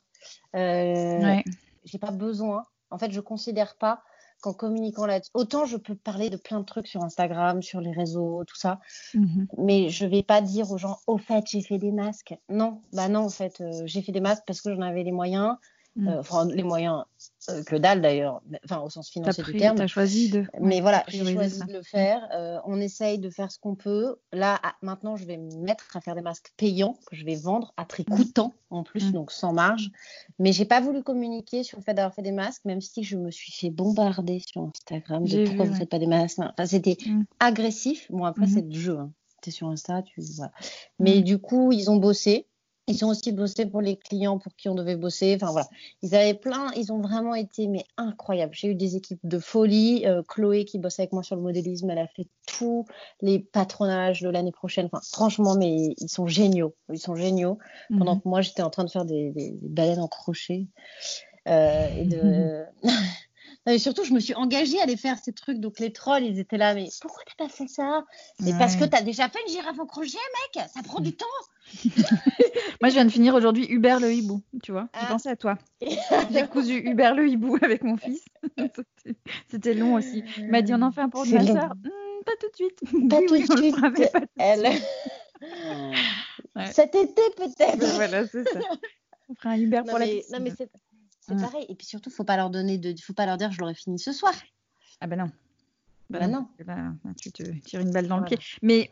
Euh, 0.54 1.18
ouais. 1.20 1.44
J'ai 1.84 1.98
pas 1.98 2.10
besoin. 2.10 2.64
En 2.90 2.98
fait, 2.98 3.10
je 3.10 3.20
considère 3.20 3.76
pas 3.76 4.02
qu'en 4.42 4.52
communiquant 4.52 5.06
là 5.06 5.20
autant 5.32 5.64
je 5.64 5.78
peux 5.78 5.94
parler 5.94 6.28
de 6.28 6.36
plein 6.36 6.60
de 6.60 6.64
trucs 6.64 6.86
sur 6.86 7.02
Instagram, 7.02 7.62
sur 7.62 7.80
les 7.80 7.92
réseaux, 7.92 8.44
tout 8.44 8.56
ça, 8.56 8.80
mhm. 9.14 9.48
mais 9.56 9.88
je 9.88 10.04
vais 10.06 10.22
pas 10.22 10.42
dire 10.42 10.70
aux 10.70 10.78
gens, 10.78 10.98
au 11.06 11.16
fait, 11.16 11.44
j'ai 11.48 11.62
fait 11.62 11.78
des 11.78 11.90
masques. 11.90 12.34
Non, 12.50 12.82
bah 12.92 13.08
non, 13.08 13.20
en 13.20 13.30
fait, 13.30 13.60
euh, 13.60 13.82
j'ai 13.86 14.02
fait 14.02 14.12
des 14.12 14.20
masques 14.20 14.44
parce 14.46 14.60
que 14.60 14.74
j'en 14.74 14.82
avais 14.82 15.04
les 15.04 15.12
moyens. 15.12 15.56
Mm. 15.96 16.08
Euh, 16.08 16.20
enfin, 16.20 16.46
les 16.46 16.62
moyens 16.62 17.04
euh, 17.50 17.62
que 17.62 17.76
dalle 17.76 18.00
d'ailleurs, 18.00 18.42
enfin 18.64 18.80
au 18.80 18.90
sens 18.90 19.10
financier 19.10 19.44
du 19.44 19.56
terme. 19.56 19.80
As 19.80 19.86
choisi 19.86 20.30
de. 20.30 20.44
Mais 20.60 20.80
voilà, 20.80 21.04
j'ai 21.08 21.24
choisi 21.24 21.60
de 21.64 21.72
le 21.72 21.82
faire. 21.82 22.26
Euh, 22.34 22.58
on 22.64 22.80
essaye 22.80 23.18
de 23.18 23.30
faire 23.30 23.50
ce 23.52 23.58
qu'on 23.58 23.74
peut. 23.74 24.16
Là, 24.32 24.60
maintenant, 24.82 25.16
je 25.16 25.24
vais 25.24 25.36
me 25.36 25.54
mettre 25.62 25.96
à 25.96 26.00
faire 26.00 26.14
des 26.14 26.22
masques 26.22 26.52
payants 26.56 26.96
que 27.06 27.16
je 27.16 27.24
vais 27.24 27.36
vendre 27.36 27.72
à 27.76 27.84
prix 27.84 28.04
mm. 28.08 28.14
coûtant 28.14 28.54
en 28.70 28.82
plus, 28.82 29.08
mm. 29.08 29.12
donc 29.12 29.32
sans 29.32 29.52
marge. 29.52 29.90
Mais 30.38 30.52
j'ai 30.52 30.64
pas 30.64 30.80
voulu 30.80 31.02
communiquer 31.02 31.62
sur 31.62 31.78
le 31.78 31.84
fait 31.84 31.94
d'avoir 31.94 32.14
fait 32.14 32.22
des 32.22 32.32
masques, 32.32 32.64
même 32.64 32.80
si 32.80 33.02
je 33.02 33.16
me 33.16 33.30
suis 33.30 33.52
fait 33.52 33.70
bombarder 33.70 34.40
sur 34.46 34.62
Instagram 34.62 35.24
de 35.24 35.46
pourquoi 35.46 35.64
vous 35.66 35.72
ne 35.72 35.78
faites 35.78 35.90
pas 35.90 35.98
des 35.98 36.06
masques. 36.06 36.38
Enfin, 36.38 36.66
c'était 36.66 36.96
agressif. 37.40 38.10
Bon, 38.10 38.24
après, 38.24 38.46
c'est 38.46 38.62
le 38.62 38.72
jeu. 38.72 38.98
Hein. 38.98 39.12
Tu 39.42 39.50
es 39.50 39.52
sur 39.52 39.68
Insta, 39.68 40.02
tu 40.02 40.20
voilà. 40.36 40.52
Mais 40.98 41.20
du 41.22 41.38
coup, 41.38 41.72
ils 41.72 41.90
ont 41.90 41.96
bossé. 41.96 42.46
Ils 42.88 43.04
ont 43.04 43.08
aussi 43.08 43.32
bossé 43.32 43.66
pour 43.66 43.80
les 43.80 43.96
clients 43.96 44.38
pour 44.38 44.54
qui 44.54 44.68
on 44.68 44.76
devait 44.76 44.94
bosser. 44.94 45.34
Enfin 45.34 45.50
voilà, 45.50 45.68
ils 46.02 46.14
avaient 46.14 46.34
plein, 46.34 46.70
ils 46.76 46.92
ont 46.92 47.00
vraiment 47.00 47.34
été 47.34 47.66
mais 47.66 47.84
incroyables. 47.96 48.54
J'ai 48.54 48.68
eu 48.68 48.74
des 48.76 48.94
équipes 48.94 49.20
de 49.24 49.38
folie. 49.40 50.06
Euh, 50.06 50.22
Chloé 50.22 50.64
qui 50.64 50.78
bossait 50.78 51.02
avec 51.02 51.12
moi 51.12 51.24
sur 51.24 51.34
le 51.34 51.42
modélisme, 51.42 51.90
elle 51.90 51.98
a 51.98 52.06
fait 52.06 52.28
tous 52.46 52.86
les 53.22 53.40
patronages 53.40 54.22
de 54.22 54.28
l'année 54.28 54.52
prochaine. 54.52 54.86
Enfin 54.86 55.00
franchement, 55.12 55.56
mais 55.56 55.94
ils 55.98 56.08
sont 56.08 56.28
géniaux. 56.28 56.76
Ils 56.92 57.00
sont 57.00 57.16
géniaux. 57.16 57.58
Pendant 57.88 58.14
mhm. 58.14 58.22
que 58.22 58.28
moi 58.28 58.40
j'étais 58.40 58.62
en 58.62 58.70
train 58.70 58.84
de 58.84 58.90
faire 58.90 59.04
des, 59.04 59.30
des, 59.30 59.52
baleines 59.62 60.00
en 60.00 60.08
crochet 60.08 60.66
euh, 61.48 61.88
et 61.96 62.04
de 62.04 62.64
Et 63.68 63.80
surtout, 63.80 64.04
je 64.04 64.12
me 64.12 64.20
suis 64.20 64.34
engagée 64.34 64.78
à 64.78 64.84
aller 64.84 64.96
faire 64.96 65.18
ces 65.18 65.32
trucs. 65.32 65.58
Donc, 65.58 65.80
les 65.80 65.92
trolls, 65.92 66.22
ils 66.22 66.38
étaient 66.38 66.56
là, 66.56 66.72
mais 66.74 66.88
pourquoi 67.00 67.24
t'as 67.26 67.46
pas 67.46 67.50
fait 67.50 67.66
ça? 67.66 68.04
Mais 68.38 68.52
parce 68.56 68.76
que 68.76 68.84
t'as 68.84 69.02
déjà 69.02 69.28
fait 69.28 69.40
une 69.44 69.52
girafe 69.52 69.80
en 69.80 69.86
crochet, 69.86 70.18
mec? 70.54 70.64
Ça 70.72 70.82
prend 70.84 71.00
du 71.00 71.16
temps 71.16 71.26
Moi, 72.80 72.90
je 72.90 72.94
viens 72.94 73.04
de 73.04 73.10
finir 73.10 73.34
aujourd'hui 73.34 73.66
Hubert 73.68 74.00
le 74.00 74.12
hibou, 74.12 74.42
tu 74.62 74.72
vois. 74.72 74.88
J'ai 74.94 75.00
ah. 75.02 75.06
pensé 75.08 75.28
à 75.28 75.36
toi. 75.36 75.58
J'ai 76.30 76.46
cousu 76.46 76.78
Hubert 76.78 77.14
le 77.14 77.28
hibou 77.28 77.56
avec 77.62 77.82
mon 77.82 77.96
fils. 77.96 78.24
C'était 79.48 79.74
long 79.74 79.94
aussi. 79.94 80.22
Il 80.38 80.48
m'a 80.48 80.62
dit 80.62 80.72
on 80.74 80.82
en 80.82 80.92
fait 80.92 81.00
un 81.00 81.08
pour 81.08 81.26
ma 81.26 81.44
soeur. 81.44 81.74
Hmm, 81.74 82.24
pas 82.24 82.32
tout 82.40 82.50
de 82.50 82.56
suite. 82.56 82.80
Pas 83.08 83.20
tout 83.26 83.36
de 83.36 83.56
suite. 83.56 83.76
Elle. 84.38 84.68
Cet 86.72 86.94
été 86.94 87.22
peut-être. 87.36 87.94
Voilà, 87.94 88.26
c'est 88.26 88.48
ça. 88.48 88.60
On 89.28 89.34
fera 89.34 89.50
un 89.50 89.58
Hubert 89.58 89.84
pour 89.84 89.98
la 89.98 90.06
piscine. 90.06 90.36
Non, 90.36 90.40
mais 90.42 90.52
c'est 90.56 90.70
c'est 91.28 91.36
pareil. 91.36 91.66
Et 91.68 91.74
puis 91.74 91.86
surtout, 91.86 92.10
faut 92.10 92.24
pas 92.24 92.36
leur 92.36 92.50
donner 92.50 92.78
de, 92.78 92.94
faut 93.02 93.12
pas 93.12 93.26
leur 93.26 93.36
dire 93.36 93.50
je 93.50 93.58
l'aurais 93.58 93.74
fini 93.74 93.98
ce 93.98 94.12
soir. 94.12 94.32
Ah 95.00 95.06
ben 95.06 95.18
non. 95.18 95.30
Ben, 96.08 96.20
ben 96.64 96.98
non. 97.04 97.14
tu 97.20 97.32
te 97.32 97.42
tires 97.42 97.80
une 97.80 97.90
balle 97.90 98.06
dans 98.06 98.18
le 98.18 98.24
pied. 98.24 98.38
Mais 98.62 98.90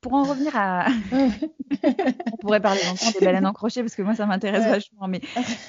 pour 0.00 0.14
en 0.14 0.22
revenir 0.22 0.56
à. 0.56 0.86
on 1.12 2.36
pourrait 2.40 2.60
parler 2.60 2.80
encore 2.90 3.12
des 3.18 3.24
baleines 3.24 3.46
en 3.46 3.52
crochet 3.52 3.82
parce 3.82 3.94
que 3.94 4.02
moi 4.02 4.14
ça 4.14 4.26
m'intéresse 4.26 4.64
vachement. 4.66 5.08
Mais, 5.08 5.20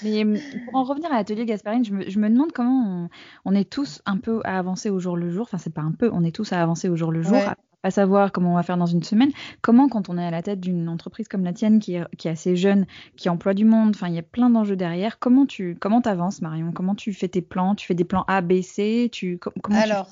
mais 0.04 0.42
pour 0.66 0.76
en 0.76 0.84
revenir 0.84 1.12
à 1.12 1.18
l'atelier 1.18 1.46
Gasparine, 1.46 1.84
je 1.84 1.94
me, 1.94 2.10
je 2.10 2.20
me, 2.20 2.30
demande 2.30 2.52
comment 2.52 3.10
on, 3.46 3.56
est 3.56 3.70
tous 3.70 4.02
un 4.06 4.18
peu 4.18 4.42
à 4.46 4.58
avancer 4.58 4.90
au 4.90 5.00
jour 5.00 5.18
le 5.18 5.30
jour. 5.30 5.44
Enfin, 5.44 5.58
c'est 5.58 5.74
pas 5.74 5.82
un 5.82 5.92
peu, 5.92 6.10
on 6.14 6.24
est 6.24 6.36
tous 6.36 6.54
à 6.54 6.62
avancer 6.62 6.90
au 6.90 6.96
jour 6.96 7.12
le 7.12 7.22
jour, 7.22 7.38
à 7.84 7.92
savoir 7.92 8.32
comment 8.32 8.54
on 8.54 8.56
va 8.56 8.64
faire 8.64 8.78
dans 8.78 8.86
une 8.86 9.04
semaine. 9.04 9.32
Comment, 9.62 9.90
quand 9.90 10.10
on 10.10 10.18
est 10.18 10.26
à 10.26 10.32
la 10.32 10.42
tête 10.42 10.60
d'une 10.60 10.88
entreprise 10.88 11.28
comme 11.28 11.44
la 11.44 11.54
tienne, 11.54 11.80
qui 11.80 11.96
est, 11.96 12.16
qui 12.16 12.28
est, 12.28 12.32
assez 12.32 12.56
jeune, 12.56 12.86
qui 13.18 13.28
emploie 13.30 13.54
du 13.54 13.66
monde, 13.66 13.92
enfin, 13.96 14.08
il 14.08 14.14
y 14.14 14.20
a 14.20 14.24
plein 14.24 14.50
d'enjeux 14.50 14.76
derrière. 14.76 15.20
Comment 15.20 15.46
tu 15.46 15.76
comment 15.80 16.00
avances, 16.02 16.42
Marion? 16.42 16.72
Comment 16.72 16.96
tu 16.96 17.14
fais 17.14 17.28
tes 17.28 17.42
plans? 17.42 17.76
Tu 17.76 17.86
fais 17.88 17.96
des 17.96 18.06
plans 18.06 18.24
A, 18.28 18.42
B, 18.42 18.62
C? 18.62 19.10
Tu, 19.12 19.38
comment 19.38 19.80
Alors, 19.80 20.12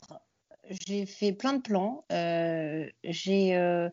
j'ai 0.70 1.06
fait 1.06 1.32
plein 1.32 1.54
de 1.54 1.62
plans. 1.62 2.06
Euh, 2.12 2.88
j'ai 3.04 3.56
euh, 3.56 3.90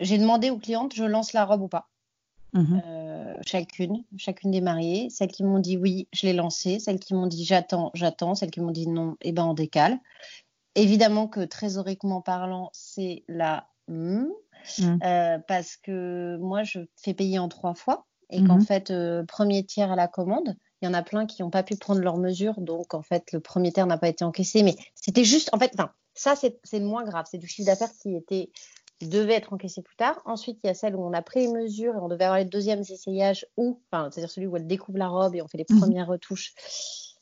j'ai 0.00 0.18
demandé 0.18 0.50
aux 0.50 0.58
clientes, 0.58 0.94
je 0.94 1.04
lance 1.04 1.32
la 1.32 1.44
robe 1.44 1.62
ou 1.62 1.68
pas. 1.68 1.88
Mmh 2.52 2.80
euh, 2.86 3.34
chacune, 3.44 4.04
chacune 4.16 4.50
des 4.50 4.60
mariées. 4.60 5.08
Celles 5.10 5.30
qui 5.30 5.42
m'ont 5.42 5.58
dit 5.58 5.76
oui, 5.76 6.08
je 6.12 6.26
l'ai 6.26 6.32
lancée. 6.32 6.78
Celles 6.78 7.00
qui 7.00 7.14
m'ont 7.14 7.26
dit 7.26 7.44
j'attends, 7.44 7.90
j'attends. 7.94 8.34
Celles 8.34 8.50
qui 8.50 8.60
m'ont 8.60 8.70
dit 8.70 8.88
non, 8.88 9.16
eh 9.22 9.32
ben 9.32 9.44
on 9.44 9.54
décale. 9.54 9.98
Évidemment 10.74 11.28
que 11.28 11.40
trésoriquement 11.44 12.20
parlant, 12.20 12.70
c'est 12.72 13.24
la 13.28 13.68
mmh. 13.88 14.26
parce 15.46 15.76
que 15.76 16.36
moi, 16.38 16.62
je 16.64 16.80
fais 16.96 17.14
payer 17.14 17.38
en 17.38 17.48
trois 17.48 17.74
fois 17.74 18.06
et 18.30 18.42
qu'en 18.42 18.58
mmh. 18.58 18.64
fait, 18.64 18.92
premier 19.28 19.64
tiers 19.64 19.92
à 19.92 19.96
la 19.96 20.08
commande, 20.08 20.56
il 20.84 20.86
y 20.86 20.90
en 20.90 20.94
a 20.94 21.02
plein 21.02 21.24
qui 21.24 21.42
n'ont 21.42 21.48
pas 21.48 21.62
pu 21.62 21.76
prendre 21.76 22.02
leurs 22.02 22.18
mesures, 22.18 22.60
donc 22.60 22.92
en 22.92 23.00
fait, 23.00 23.32
le 23.32 23.40
premier 23.40 23.72
tiers 23.72 23.86
n'a 23.86 23.96
pas 23.96 24.08
été 24.08 24.22
encaissé. 24.22 24.62
Mais 24.62 24.76
c'était 24.94 25.24
juste, 25.24 25.48
en 25.54 25.58
fait, 25.58 25.70
enfin, 25.74 25.90
ça, 26.12 26.34
c'est 26.36 26.78
le 26.78 26.84
moins 26.84 27.04
grave. 27.04 27.24
C'est 27.30 27.38
du 27.38 27.46
chiffre 27.46 27.66
d'affaires 27.66 27.92
qui 28.02 28.14
était 28.14 28.50
devait 29.00 29.34
être 29.34 29.52
encaissé 29.52 29.82
plus 29.82 29.96
tard. 29.96 30.20
Ensuite, 30.24 30.60
il 30.62 30.66
y 30.66 30.70
a 30.70 30.74
celle 30.74 30.94
où 30.94 31.02
on 31.02 31.12
a 31.12 31.22
pris 31.22 31.40
les 31.40 31.52
mesures 31.52 31.94
et 31.94 31.98
on 31.98 32.08
devait 32.08 32.24
avoir 32.24 32.38
les 32.38 32.44
deuxièmes 32.44 32.80
essayages 32.80 33.46
ou, 33.56 33.80
enfin, 33.90 34.10
c'est-à-dire 34.10 34.30
celui 34.30 34.46
où 34.46 34.56
elle 34.56 34.66
découvre 34.66 34.98
la 34.98 35.08
robe 35.08 35.34
et 35.34 35.42
on 35.42 35.48
fait 35.48 35.58
les 35.58 35.66
mmh. 35.68 35.78
premières 35.78 36.06
retouches 36.06 36.54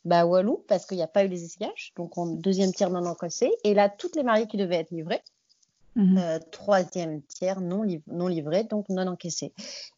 bah, 0.04 0.26
Walou, 0.26 0.64
parce 0.69 0.85
qu'il 0.85 0.97
n'y 0.97 1.02
a 1.02 1.09
pas 1.09 1.25
eu 1.25 1.28
les 1.28 1.45
essayages. 1.45 1.92
Donc, 1.97 2.19
en 2.19 2.26
deuxième 2.26 2.73
tiers 2.73 2.90
non 2.90 3.07
encaissé. 3.07 3.52
Et 3.64 3.75
là, 3.75 3.88
toutes 3.88 4.16
les 4.16 4.25
mariées 4.25 4.49
qui 4.49 4.57
devaient 4.57 4.81
être 4.81 4.90
livrées. 4.90 5.23
Mhm. 5.95 6.19
Euh, 6.19 6.39
troisième 6.51 7.21
tiers 7.23 7.61
non, 7.61 7.85
non 8.07 8.27
livré, 8.27 8.65
donc 8.65 8.89
non 8.89 9.07
encaissé. 9.07 9.53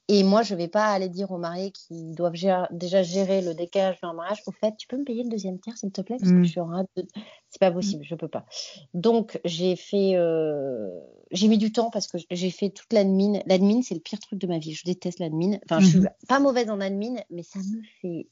Et 0.09 0.23
moi, 0.25 0.43
je 0.43 0.55
ne 0.55 0.59
vais 0.59 0.69
pas 0.69 0.87
aller 0.87 1.09
dire 1.09 1.31
aux 1.31 1.39
mariés 1.39 1.71
qui 1.71 2.13
doivent 2.15 2.35
déjà 2.73 3.03
gérer 3.03 3.41
le 3.41 3.55
décalage 3.55 4.01
d'un 4.03 4.13
mariage, 4.13 4.43
au 4.47 4.53
fait, 4.53 4.75
tu 4.77 4.89
peux 4.89 4.99
me 4.99 5.05
payer 5.05 5.23
le 5.23 5.31
deuxième 5.31 5.59
tiers, 5.61 5.77
s'il 5.79 5.93
te 5.93 6.01
plaît, 6.01 6.17
parce 6.19 6.31
que 6.31 6.37
mhm. 6.37 6.45
je 6.45 6.51
suis 6.51 6.61
en 6.61 6.69
de... 6.97 7.07
C'est 7.49 7.61
pas 7.61 7.71
possible, 7.71 8.05
je 8.05 8.15
ne 8.15 8.19
peux 8.19 8.29
pas. 8.29 8.45
Donc, 8.93 9.41
j'ai 9.45 9.77
fait, 9.77 10.17
euh, 10.17 10.89
j'ai 11.31 11.47
mis 11.47 11.59
du 11.59 11.73
temps 11.73 11.91
parce 11.91 12.09
que 12.09 12.19
j'ai 12.29 12.51
fait 12.51 12.71
toute 12.71 12.93
l'admin. 12.93 13.41
L'admin, 13.47 13.81
c'est 13.83 13.95
le 13.95 14.01
pire 14.01 14.19
truc 14.19 14.41
de 14.41 14.49
ma 14.49 14.59
vie. 14.59 14.75
Je 14.75 14.85
déteste 14.85 15.21
l'admin. 15.21 15.59
Enfin, 15.65 15.79
je 15.79 15.87
suis 15.87 16.01
pas 16.29 16.41
mauvaise 16.41 16.69
en 16.69 16.81
admin, 16.81 17.15
mais 17.31 17.45
ça 17.45 17.61
me 17.61 17.81
fait. 18.03 18.27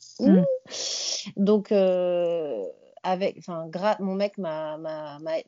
Donc, 1.37 1.71
euh, 1.71 2.67
avec, 3.03 3.37
enfin, 3.39 3.69
mon 4.01 4.15
mec 4.15 4.39
m'a 4.39 4.79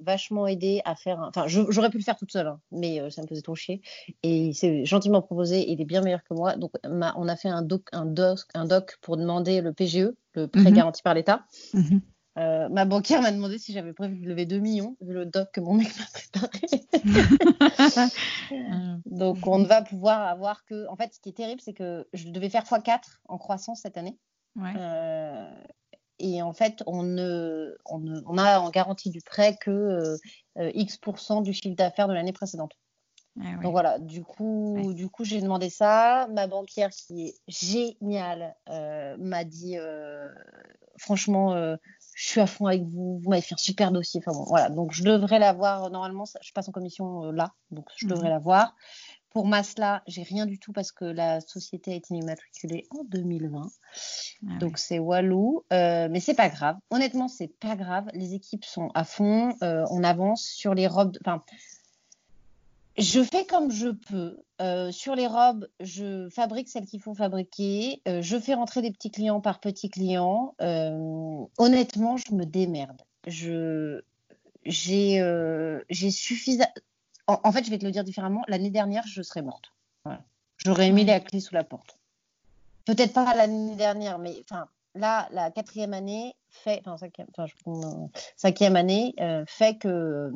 vachement 0.00 0.46
aidé 0.46 0.80
à 0.84 0.94
faire. 0.94 1.20
Enfin, 1.20 1.46
j'aurais 1.46 1.90
pu 1.90 1.98
le 1.98 2.02
faire 2.02 2.16
toute 2.16 2.32
seule, 2.32 2.48
hein, 2.48 2.60
mais 2.72 3.00
euh, 3.00 3.10
ça 3.10 3.22
me 3.22 3.26
faisait 3.26 3.42
trop 3.42 3.54
chier. 3.54 3.82
Et 4.22 4.46
il 4.46 4.54
s'est 4.54 4.84
gentiment 4.84 5.22
proposé. 5.22 5.70
Il 5.70 5.80
est 5.80 5.84
bien 5.84 6.02
meilleur 6.02 6.22
que 6.24 6.34
moi. 6.34 6.56
Donc, 6.56 6.72
on 6.84 7.28
a 7.28 7.36
fait 7.36 7.48
un 7.48 7.62
doc, 7.62 7.88
un 7.92 8.06
doc, 8.06 8.40
un 8.54 8.64
doc 8.64 8.98
pour 9.00 9.16
demander 9.16 9.60
le 9.60 9.72
PGE, 9.72 10.10
le 10.34 10.46
prêt 10.46 10.62
mhm. 10.62 10.74
garanti 10.74 11.02
par 11.02 11.14
l'État. 11.14 11.44
Mhm. 11.72 12.00
Euh, 12.36 12.68
ma 12.68 12.84
banquière 12.84 13.22
m'a 13.22 13.30
demandé 13.30 13.58
si 13.58 13.72
j'avais 13.72 13.92
prévu 13.92 14.16
de 14.16 14.28
lever 14.28 14.44
2 14.44 14.58
millions, 14.58 14.96
vu 15.00 15.14
le 15.14 15.24
doc 15.24 15.50
que 15.52 15.60
mon 15.60 15.74
mec 15.74 15.86
m'a 15.96 16.06
préparé. 16.12 16.82
Donc, 19.06 19.46
on 19.46 19.60
ne 19.60 19.66
va 19.66 19.82
pouvoir 19.82 20.22
avoir 20.22 20.64
que. 20.64 20.88
En 20.88 20.96
fait, 20.96 21.14
ce 21.14 21.20
qui 21.20 21.28
est 21.28 21.36
terrible, 21.36 21.60
c'est 21.60 21.74
que 21.74 22.08
je 22.12 22.28
devais 22.30 22.50
faire 22.50 22.64
x4 22.64 23.02
en 23.28 23.38
croissance 23.38 23.82
cette 23.82 23.96
année. 23.96 24.18
Euh, 24.56 25.50
et 26.18 26.42
en 26.42 26.52
fait, 26.52 26.82
on, 26.86 27.02
ne, 27.02 27.76
on, 27.86 28.38
a 28.38 28.60
en 28.60 28.70
garantie 28.70 29.10
du 29.10 29.20
prêt 29.20 29.56
que 29.60 30.16
euh, 30.58 30.70
X% 30.74 31.42
du 31.42 31.52
chiffre 31.52 31.76
d'affaires 31.76 32.08
de 32.08 32.14
l'année 32.14 32.32
précédente. 32.32 32.72
Ah 33.40 33.56
Donc 33.62 33.72
voilà, 33.72 33.98
du 33.98 34.22
coup, 34.22 34.92
du 34.94 35.08
coup, 35.08 35.24
j'ai 35.24 35.40
demandé 35.40 35.68
ça. 35.68 36.28
Ma 36.32 36.46
banquière, 36.46 36.90
qui 36.90 37.26
est 37.26 37.34
géniale, 37.48 38.54
m'a 38.68 39.42
dit, 39.42 39.76
franchement, 40.98 41.76
je 42.14 42.28
suis 42.28 42.40
à 42.40 42.46
fond 42.46 42.66
avec 42.66 42.84
vous, 42.84 43.18
vous 43.18 43.30
m'avez 43.30 43.42
fait 43.42 43.54
un 43.54 43.58
super 43.58 43.90
dossier. 43.90 44.22
Enfin 44.24 44.36
bon, 44.36 44.44
voilà, 44.44 44.70
donc 44.70 44.92
je 44.92 45.02
devrais 45.02 45.38
l'avoir. 45.38 45.90
Normalement, 45.90 46.24
je 46.40 46.52
passe 46.52 46.68
en 46.68 46.72
commission 46.72 47.24
euh, 47.24 47.32
là, 47.32 47.54
donc 47.70 47.86
je 47.96 48.06
devrais 48.06 48.28
mhm. 48.28 48.34
l'avoir. 48.34 48.74
Pour 49.30 49.46
Masla, 49.46 50.04
j'ai 50.06 50.22
rien 50.22 50.46
du 50.46 50.60
tout 50.60 50.72
parce 50.72 50.92
que 50.92 51.04
la 51.04 51.40
société 51.40 51.92
a 51.92 51.94
été 51.96 52.14
immatriculée 52.14 52.86
en 52.90 53.02
2020. 53.02 53.68
Ah 54.48 54.58
donc 54.58 54.78
c'est 54.78 54.98
Walou, 54.98 55.64
euh, 55.72 56.08
mais 56.10 56.20
c'est 56.20 56.34
pas 56.34 56.48
grave. 56.48 56.76
Honnêtement, 56.90 57.28
c'est 57.28 57.48
pas 57.48 57.76
grave. 57.76 58.08
Les 58.12 58.34
équipes 58.34 58.64
sont 58.64 58.90
à 58.94 59.04
fond. 59.04 59.54
Euh, 59.62 59.84
on 59.90 60.04
avance 60.04 60.44
sur 60.44 60.74
les 60.74 60.86
robes. 60.86 61.16
Enfin, 61.20 61.42
je 62.98 63.22
fais 63.22 63.46
comme 63.46 63.70
je 63.70 63.88
peux. 63.88 64.38
Euh, 64.60 64.92
sur 64.92 65.16
les 65.16 65.26
robes, 65.26 65.68
je 65.80 66.28
fabrique 66.28 66.68
celles 66.68 66.86
qu'il 66.86 67.00
faut 67.00 67.14
fabriquer. 67.14 68.02
Je 68.06 68.38
fais 68.38 68.54
rentrer 68.54 68.82
des 68.82 68.92
petits 68.92 69.10
clients 69.10 69.40
par 69.40 69.60
petits 69.60 69.90
clients. 69.90 70.54
Honnêtement, 70.60 72.16
je 72.16 72.34
me 72.34 72.44
démerde. 72.44 73.02
Je, 73.26 74.02
j'ai, 74.64 75.22
j'ai 75.90 76.10
suffisamment. 76.10 76.72
En, 77.26 77.52
fait, 77.52 77.64
je 77.64 77.70
vais 77.70 77.78
te 77.78 77.86
le 77.86 77.90
dire 77.90 78.04
différemment. 78.04 78.42
L'année 78.48 78.70
dernière, 78.70 79.04
je 79.06 79.22
serais 79.22 79.42
morte. 79.42 79.72
J'aurais 80.58 80.92
mis 80.92 81.04
la 81.04 81.20
clé 81.20 81.40
sous 81.40 81.54
la 81.54 81.64
porte. 81.64 81.98
Peut-être 82.84 83.12
pas 83.12 83.34
l'année 83.34 83.76
dernière, 83.76 84.18
mais 84.18 84.34
enfin, 84.42 84.66
là, 84.94 85.28
la 85.30 85.50
quatrième 85.50 85.94
année 85.94 86.34
fait, 86.50 86.80
enfin, 86.84 86.96
cinquième, 86.96 87.26
enfin, 87.36 88.08
cinquième 88.36 88.76
année 88.76 89.14
fait 89.46 89.78
que 89.78 90.30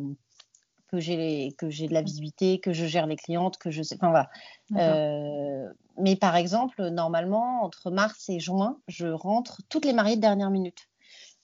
que 0.88 0.98
j'ai 0.98 1.54
que 1.58 1.70
j'ai 1.70 1.86
de 1.86 1.94
la 1.94 2.02
visibilité, 2.02 2.60
que 2.60 2.72
je 2.72 2.86
gère 2.86 3.06
les 3.06 3.16
clientes, 3.16 3.58
que 3.58 3.70
je 3.70 3.82
sais. 3.82 3.96
Enfin 3.96 4.10
voilà. 4.10 4.30
Euh, 4.76 5.72
mais 5.98 6.16
par 6.16 6.36
exemple, 6.36 6.88
normalement, 6.88 7.62
entre 7.62 7.90
mars 7.90 8.28
et 8.28 8.40
juin, 8.40 8.78
je 8.88 9.06
rentre 9.06 9.60
toutes 9.68 9.84
les 9.84 9.92
mariées 9.92 10.16
de 10.16 10.20
dernière 10.20 10.50
minute. 10.50 10.88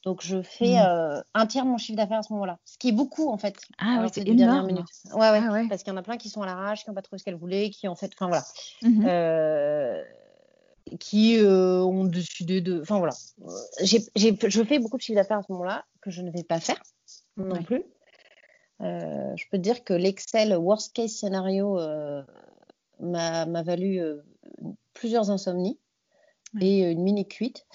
Donc 0.03 0.23
je 0.23 0.43
fais 0.43 0.75
mmh. 0.75 0.87
euh, 0.87 1.23
un 1.33 1.47
tiers 1.47 1.65
de 1.65 1.71
mon 1.71 1.79
chiffre 1.79 1.97
d'affaires 1.97 2.19
à 2.19 2.23
ce 2.23 2.33
moment-là, 2.35 2.59
ce 2.65 2.77
qui 2.77 2.89
est 2.89 2.93
beaucoup 2.93 3.31
en 3.31 3.39
fait. 3.39 3.57
Ah 3.79 4.01
oui, 4.03 4.09
c'est 4.13 4.27
énorme. 4.27 4.69
Ouais, 4.69 5.31
ouais, 5.31 5.43
ah 5.43 5.53
ouais. 5.53 5.69
Parce 5.69 5.83
qu'il 5.83 5.93
y 5.93 5.95
en 5.95 5.99
a 5.99 6.03
plein 6.03 6.19
qui 6.19 6.29
sont 6.29 6.43
à 6.43 6.47
l'arrache, 6.47 6.85
qui 6.85 6.91
n'ont 6.91 6.95
pas 6.95 7.03
trouvé 7.03 7.19
ce 7.19 7.25
qu'elles 7.25 7.37
voulaient, 7.37 7.71
qui 7.71 7.89
en 7.89 7.95
fait, 7.95 8.11
enfin 8.15 8.29
voilà, 8.29 8.45
mmh 8.83 9.07
euh, 9.07 10.03
qui 11.01 11.39
ont 11.43 12.05
décidé 12.05 12.61
de, 12.61 12.81
enfin 12.81 12.99
voilà. 12.99 13.15
je 13.85 14.65
fais 14.65 14.79
beaucoup 14.79 14.97
de 14.97 15.03
chiffre 15.03 15.17
d'affaires 15.17 15.39
à 15.39 15.43
ce 15.43 15.51
moment-là 15.53 15.85
que 16.03 16.11
je 16.11 16.23
ne 16.23 16.31
vais 16.31 16.45
pas 16.45 16.61
faire 16.61 16.81
non 17.37 17.63
plus. 17.63 17.85
Euh, 18.81 19.33
je 19.37 19.45
peux 19.51 19.59
dire 19.59 19.85
que 19.85 19.95
l'Excel 19.95 20.57
worst 20.57 20.95
case 20.95 21.13
scénario 21.13 21.79
euh, 21.79 22.23
m'a 23.01 23.63
valu 23.63 24.01
euh, 24.01 24.21
plusieurs 24.95 25.31
insomnies 25.31 25.79
et 26.61 26.91
une 26.91 27.03
mini 27.03 27.27
cuite. 27.27 27.67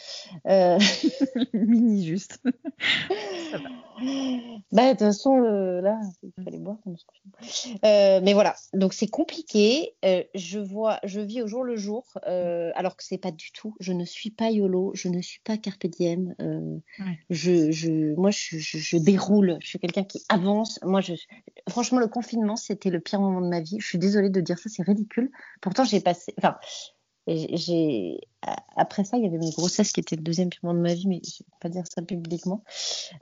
mini 1.54 2.06
juste. 2.06 2.40
Bah, 4.72 4.86
de 4.86 4.90
toute 4.92 5.00
façon, 5.00 5.38
là, 5.38 6.00
il 6.24 6.32
fallait 6.44 6.58
boire. 6.58 6.78
Euh, 7.86 8.22
mais 8.24 8.34
voilà, 8.34 8.56
donc 8.74 8.94
c'est 8.94 9.08
compliqué. 9.08 9.96
Euh, 10.06 10.24
je 10.36 10.60
vois, 10.60 11.00
je 11.04 11.20
vis 11.20 11.42
au 11.42 11.48
jour 11.48 11.64
le 11.64 11.76
jour, 11.76 12.06
euh, 12.28 12.72
alors 12.76 12.96
que 12.96 13.04
c'est 13.04 13.18
pas 13.18 13.32
du 13.32 13.52
tout. 13.52 13.76
Je 13.80 13.94
ne 13.94 14.06
suis 14.06 14.32
pas 14.32 14.52
YOLO, 14.52 14.92
je 14.96 15.10
ne 15.10 15.22
suis 15.22 15.42
pas 15.44 15.58
carpe 15.58 15.88
diem. 15.88 16.36
je, 17.30 17.72
je, 17.72 18.16
moi, 18.16 18.32
je, 18.32 18.58
je, 18.58 18.98
déroule. 18.98 19.58
Je 19.62 19.68
suis 19.68 19.80
quelqu'un 19.80 20.04
qui 20.04 20.24
avance. 20.30 20.80
Moi, 20.84 21.02
je, 21.02 21.14
franchement, 21.70 22.00
le 22.00 22.08
confinement, 22.08 22.56
c'était 22.56 22.90
le 22.90 23.00
pire 23.00 23.20
moment 23.20 23.42
de 23.42 23.50
ma 23.50 23.62
vie. 23.62 23.78
Je 23.80 23.88
suis 23.88 23.98
désolée 23.98 24.30
de 24.30 24.42
dire 24.42 24.60
ça, 24.60 24.70
c'est 24.70 24.84
ridicule. 24.84 25.32
Pourtant, 25.62 25.84
j'ai 25.84 26.00
passé, 26.00 26.34
enfin, 26.38 26.56
j'ai 27.36 28.20
après 28.76 29.04
ça, 29.04 29.18
il 29.18 29.24
y 29.24 29.28
avait 29.28 29.38
mes 29.38 29.52
grossesses 29.52 29.92
qui 29.92 30.00
était 30.00 30.16
le 30.16 30.22
deuxième 30.22 30.50
piment 30.50 30.74
de 30.74 30.80
ma 30.80 30.94
vie, 30.94 31.08
mais 31.08 31.22
je 31.24 31.44
ne 31.44 31.46
vais 31.46 31.58
pas 31.60 31.70
dire 31.70 31.84
ça 31.88 32.02
publiquement. 32.02 32.64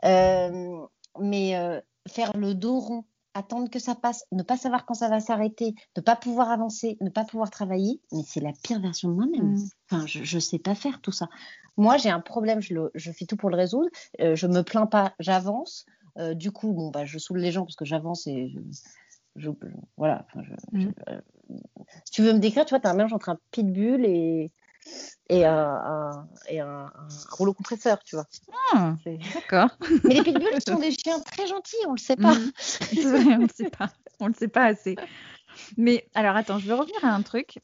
Euh, 0.06 0.78
mais 1.20 1.58
euh, 1.58 1.82
faire 2.08 2.36
le 2.38 2.54
dos 2.54 2.80
rond, 2.80 3.06
attendre 3.34 3.70
que 3.70 3.80
ça 3.80 3.96
passe, 3.96 4.26
ne 4.32 4.44
pas 4.44 4.58
savoir 4.58 4.86
quand 4.86 4.94
ça 4.94 5.10
va 5.10 5.20
s'arrêter, 5.20 5.76
ne 5.96 6.02
pas 6.02 6.16
pouvoir 6.16 6.52
avancer, 6.52 6.98
ne 7.02 7.10
pas 7.10 7.26
pouvoir 7.26 7.50
travailler, 7.50 8.02
mais 8.12 8.24
c'est 8.26 8.40
la 8.40 8.54
pire 8.64 8.80
version 8.80 9.10
de 9.10 9.16
moi-même. 9.16 9.56
Mm. 9.56 9.70
Enfin, 9.90 10.06
je 10.08 10.36
ne 10.36 10.40
sais 10.40 10.60
pas 10.60 10.76
faire 10.76 11.02
tout 11.02 11.12
ça. 11.12 11.28
Moi, 11.76 11.98
j'ai 11.98 12.10
un 12.10 12.20
problème, 12.20 12.62
je, 12.62 12.74
le, 12.74 12.92
je, 12.96 13.12
fais 13.12 13.26
tout 13.26 13.38
pour 13.38 13.50
le 13.50 13.56
résoudre. 13.56 13.90
Euh, 14.20 14.36
je 14.36 14.48
me 14.48 14.62
plains 14.62 14.88
pas, 14.88 15.14
j'avance. 15.20 15.86
du 16.34 16.52
coup, 16.52 16.74
bon, 16.74 16.90
bah, 16.90 17.06
je 17.06 17.20
saoule 17.20 17.40
les 17.40 17.52
gens 17.52 17.64
parce 17.64 17.76
que 17.76 17.86
j'avance 17.86 18.26
et 18.26 18.52
je, 19.38 19.50
voilà. 19.98 20.26
Mm. 20.72 20.88
Euh, 21.10 21.22
si 22.06 22.12
tu 22.12 22.24
veux 22.24 22.34
me 22.34 22.40
décrire, 22.40 22.66
tu 22.66 22.72
vois, 22.72 22.80
tu 22.80 22.88
as 22.88 22.92
un 22.92 22.94
mélange 22.94 23.14
entre 23.14 23.30
un 23.30 23.40
pitbull 23.52 24.06
et, 24.06 24.52
et, 25.30 25.46
un, 25.46 26.28
et 26.50 26.60
un, 26.60 26.92
rouleau 27.32 27.54
compresseur, 27.54 28.04
tu 28.04 28.16
vois. 28.16 28.26
Ah, 28.74 28.96
d'accord. 29.34 29.78
Mais 30.04 30.16
les 30.16 30.24
pitbulls 30.24 30.62
sont 30.68 30.80
des 30.80 30.92
chiens 30.92 31.20
très 31.20 31.48
gentils, 31.48 31.78
on 31.88 31.94
le 31.94 32.00
sait 32.00 32.18
pas. 32.18 32.34
Mm. 32.34 32.52
on 32.96 33.38
le 33.42 33.50
sait 33.54 33.70
pas. 33.70 33.90
On 34.20 34.28
le 34.28 34.34
sait 34.34 34.48
pas 34.48 34.66
assez. 34.66 34.96
Mais 35.78 36.08
alors, 36.14 36.36
attends, 36.36 36.60
je 36.60 36.68
veux 36.68 36.76
revenir 36.76 37.04
à 37.04 37.10
un 37.10 37.22
truc 37.22 37.60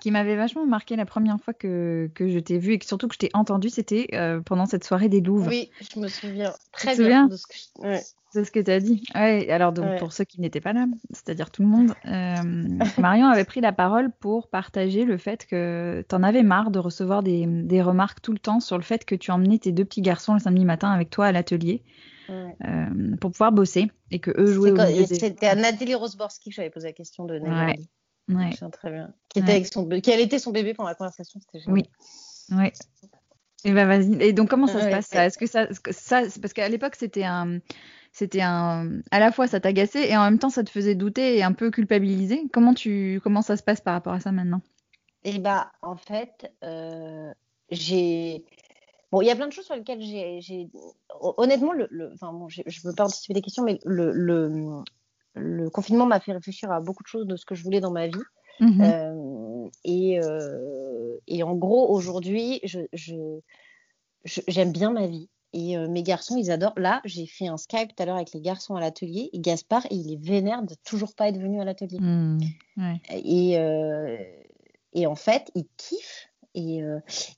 qui 0.00 0.10
m'avait 0.10 0.36
vachement 0.36 0.66
marqué 0.66 0.96
la 0.96 1.06
première 1.06 1.38
fois 1.40 1.54
que, 1.54 2.10
que 2.14 2.28
je 2.28 2.38
t'ai 2.38 2.58
vu 2.58 2.72
et 2.72 2.78
que 2.78 2.86
surtout 2.86 3.08
que 3.08 3.14
je 3.14 3.18
t'ai 3.18 3.30
entendu, 3.34 3.68
c'était 3.70 4.08
euh, 4.14 4.40
pendant 4.40 4.66
cette 4.66 4.84
soirée 4.84 5.08
des 5.08 5.20
Louvres. 5.20 5.48
Oui, 5.48 5.70
je 5.94 6.00
me 6.00 6.08
souviens 6.08 6.52
très 6.72 6.96
bien 6.96 7.26
de 7.26 7.36
ce 7.36 7.46
que 7.46 7.54
je... 7.82 7.98
C'est 8.30 8.44
ce 8.44 8.50
que 8.50 8.60
tu 8.60 8.70
as 8.70 8.80
dit. 8.80 9.04
Ouais, 9.14 9.50
alors 9.50 9.72
donc 9.72 9.98
pour 9.98 10.12
ceux 10.12 10.24
qui 10.24 10.40
n'étaient 10.40 10.60
pas 10.60 10.74
là, 10.74 10.86
c'est-à-dire 11.12 11.50
tout 11.50 11.62
le 11.62 11.68
monde, 11.68 11.94
euh, 12.04 12.78
Marion 12.98 13.26
avait 13.26 13.44
pris 13.44 13.62
la 13.62 13.72
parole 13.72 14.10
pour 14.20 14.48
partager 14.48 15.04
le 15.04 15.16
fait 15.16 15.46
que 15.46 16.04
tu 16.06 16.14
en 16.14 16.22
avais 16.22 16.42
marre 16.42 16.70
de 16.70 16.78
recevoir 16.78 17.22
des, 17.22 17.46
des, 17.46 17.80
remarques 17.80 18.20
tout 18.20 18.32
le 18.32 18.38
temps 18.38 18.60
sur 18.60 18.76
le 18.76 18.82
fait 18.82 19.06
que 19.06 19.14
tu 19.14 19.30
emmenais 19.30 19.58
tes 19.58 19.72
deux 19.72 19.84
petits 19.86 20.02
garçons 20.02 20.34
le 20.34 20.40
samedi 20.40 20.66
matin 20.66 20.90
avec 20.90 21.08
toi 21.08 21.24
à 21.24 21.32
l'atelier 21.32 21.82
euh, 22.28 23.16
pour 23.18 23.30
pouvoir 23.30 23.52
bosser 23.52 23.90
et 24.10 24.18
que 24.18 24.30
eux 24.38 24.52
jouaient 24.52 24.72
au 24.72 25.06
C'était 25.06 25.46
à 25.46 25.54
Nathalie 25.54 25.94
Rosborski 25.94 26.50
que 26.50 26.56
j'avais 26.56 26.68
posé 26.68 26.88
la 26.88 26.92
question 26.92 27.24
de 27.24 27.38
Nathalie. 27.38 27.88
Ouais. 28.28 28.50
très 28.72 28.90
bien. 28.90 29.12
Qui, 29.28 29.38
était 29.38 29.52
avec 29.52 29.66
son, 29.66 29.88
qui 29.88 30.12
allait 30.12 30.38
son 30.38 30.52
bébé 30.52 30.74
pendant 30.74 30.88
la 30.88 30.94
conversation, 30.94 31.40
c'était 31.40 31.60
génial. 31.60 31.74
Oui. 31.74 31.90
Oui. 32.50 32.72
Et, 33.64 33.72
bah, 33.72 33.86
vas-y. 33.86 34.22
et 34.22 34.32
donc 34.32 34.48
comment 34.48 34.66
ça 34.66 34.80
se 34.80 34.88
passe 34.88 35.12
Est-ce 35.14 35.38
que 35.38 35.46
ça, 35.46 35.66
ça 35.90 36.22
parce 36.40 36.52
qu'à 36.52 36.68
l'époque 36.68 36.94
c'était 36.94 37.24
un 37.24 37.58
c'était 38.12 38.40
un 38.40 39.00
à 39.10 39.18
la 39.18 39.32
fois 39.32 39.48
ça 39.48 39.58
t'agaçait 39.58 40.08
et 40.08 40.16
en 40.16 40.22
même 40.22 40.38
temps 40.38 40.50
ça 40.50 40.62
te 40.62 40.70
faisait 40.70 40.94
douter 40.94 41.36
et 41.36 41.42
un 41.42 41.52
peu 41.52 41.70
culpabiliser. 41.70 42.44
Comment 42.52 42.72
tu 42.72 43.20
comment 43.22 43.42
ça 43.42 43.56
se 43.56 43.62
passe 43.62 43.80
par 43.80 43.94
rapport 43.94 44.12
à 44.12 44.20
ça 44.20 44.30
maintenant? 44.30 44.60
Eh 45.24 45.38
bah 45.40 45.72
en 45.82 45.96
fait 45.96 46.52
euh, 46.62 47.32
j'ai 47.70 48.44
bon 49.10 49.22
il 49.22 49.26
y 49.26 49.30
a 49.30 49.36
plein 49.36 49.48
de 49.48 49.52
choses 49.52 49.66
sur 49.66 49.74
lesquelles 49.74 50.00
j'ai 50.00 50.70
honnêtement 51.20 51.72
le, 51.72 52.12
enfin 52.14 52.32
bon, 52.32 52.48
je 52.48 52.62
ne 52.62 52.88
veux 52.88 52.94
pas 52.94 53.06
anticiper 53.06 53.34
des 53.34 53.42
questions 53.42 53.64
mais 53.64 53.80
le, 53.84 54.12
le, 54.12 54.82
le 55.34 55.70
confinement 55.70 56.06
m'a 56.06 56.20
fait 56.20 56.32
réfléchir 56.32 56.70
à 56.70 56.80
beaucoup 56.80 57.02
de 57.02 57.08
choses 57.08 57.26
de 57.26 57.36
ce 57.36 57.44
que 57.44 57.54
je 57.54 57.62
voulais 57.62 57.80
dans 57.80 57.92
ma 57.92 58.06
vie. 58.06 58.22
Mmh 58.60 58.80
euh, 58.82 59.68
et, 59.84 60.18
euh, 60.20 61.16
et, 61.26 61.42
en 61.42 61.54
gros, 61.54 61.92
aujourd'hui, 61.92 62.60
j'aime 62.64 62.88
je, 64.24 64.72
bien 64.72 64.90
ma 64.90 65.06
vie. 65.06 65.28
Et 65.52 65.76
euh, 65.76 65.88
mes 65.88 66.02
garçons, 66.02 66.36
ils 66.36 66.50
adorent. 66.50 66.74
Là, 66.76 67.00
j'ai 67.04 67.26
fait 67.26 67.46
un 67.46 67.56
Skype 67.56 67.94
tout 67.94 68.02
à 68.02 68.06
l'heure 68.06 68.16
avec 68.16 68.32
les 68.32 68.40
garçons 68.40 68.74
à 68.74 68.80
l'atelier. 68.80 69.30
Et 69.32 69.38
Gaspard, 69.38 69.86
il 69.90 70.12
est 70.12 70.22
vénère 70.22 70.62
de 70.62 70.74
toujours 70.84 71.14
pas 71.14 71.28
être 71.28 71.38
venu 71.38 71.60
à 71.60 71.64
l'atelier. 71.64 71.98
Mmh, 72.00 72.38
et, 73.10 73.52
et, 74.94 75.06
en 75.06 75.14
fait, 75.14 75.50
il 75.54 75.64
kiffe. 75.76 76.27
Et, 76.58 76.82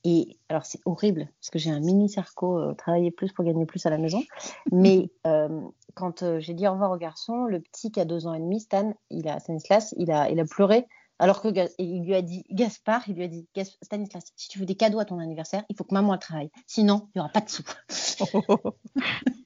et 0.03 0.37
alors, 0.49 0.65
c'est 0.65 0.79
horrible 0.85 1.27
parce 1.39 1.49
que 1.51 1.59
j'ai 1.59 1.69
un 1.69 1.79
mini 1.79 2.09
cerco, 2.09 2.73
travailler 2.73 3.11
plus 3.11 3.31
pour 3.31 3.45
gagner 3.45 3.65
plus 3.65 3.85
à 3.85 3.89
la 3.89 3.97
maison. 3.97 4.23
Mais 4.71 5.09
quand 5.93 6.39
j'ai 6.39 6.53
dit 6.53 6.67
au 6.67 6.71
revoir 6.71 6.91
aux 6.91 6.97
garçons, 6.97 7.45
le 7.45 7.59
petit 7.59 7.91
qui 7.91 7.99
a 7.99 8.05
deux 8.05 8.27
ans 8.27 8.33
et 8.33 8.39
demi, 8.39 8.59
Stan, 8.59 8.93
il 9.09 9.27
a, 9.27 9.39
Stanislas, 9.39 9.93
il 9.97 10.11
a, 10.11 10.29
il 10.29 10.39
a 10.39 10.45
pleuré 10.45 10.87
Alors 11.19 11.41
que 11.41 11.49
il 11.77 12.03
lui 12.03 12.15
a 12.15 12.21
dit, 12.21 12.43
Gaspard, 12.49 13.03
il 13.07 13.15
lui 13.15 13.23
a 13.23 13.27
dit, 13.27 13.47
Stanislas, 13.81 14.23
si 14.35 14.49
tu 14.49 14.59
veux 14.59 14.65
des 14.65 14.75
cadeaux 14.75 14.99
à 14.99 15.05
ton 15.05 15.19
anniversaire, 15.19 15.63
il 15.69 15.75
faut 15.75 15.83
que 15.83 15.93
maman 15.93 16.13
elle 16.13 16.19
travaille. 16.19 16.51
Sinon, 16.65 17.07
il 17.13 17.19
n'y 17.19 17.21
aura 17.21 17.29
pas 17.31 17.41
de 17.41 17.49
sous. 17.49 17.63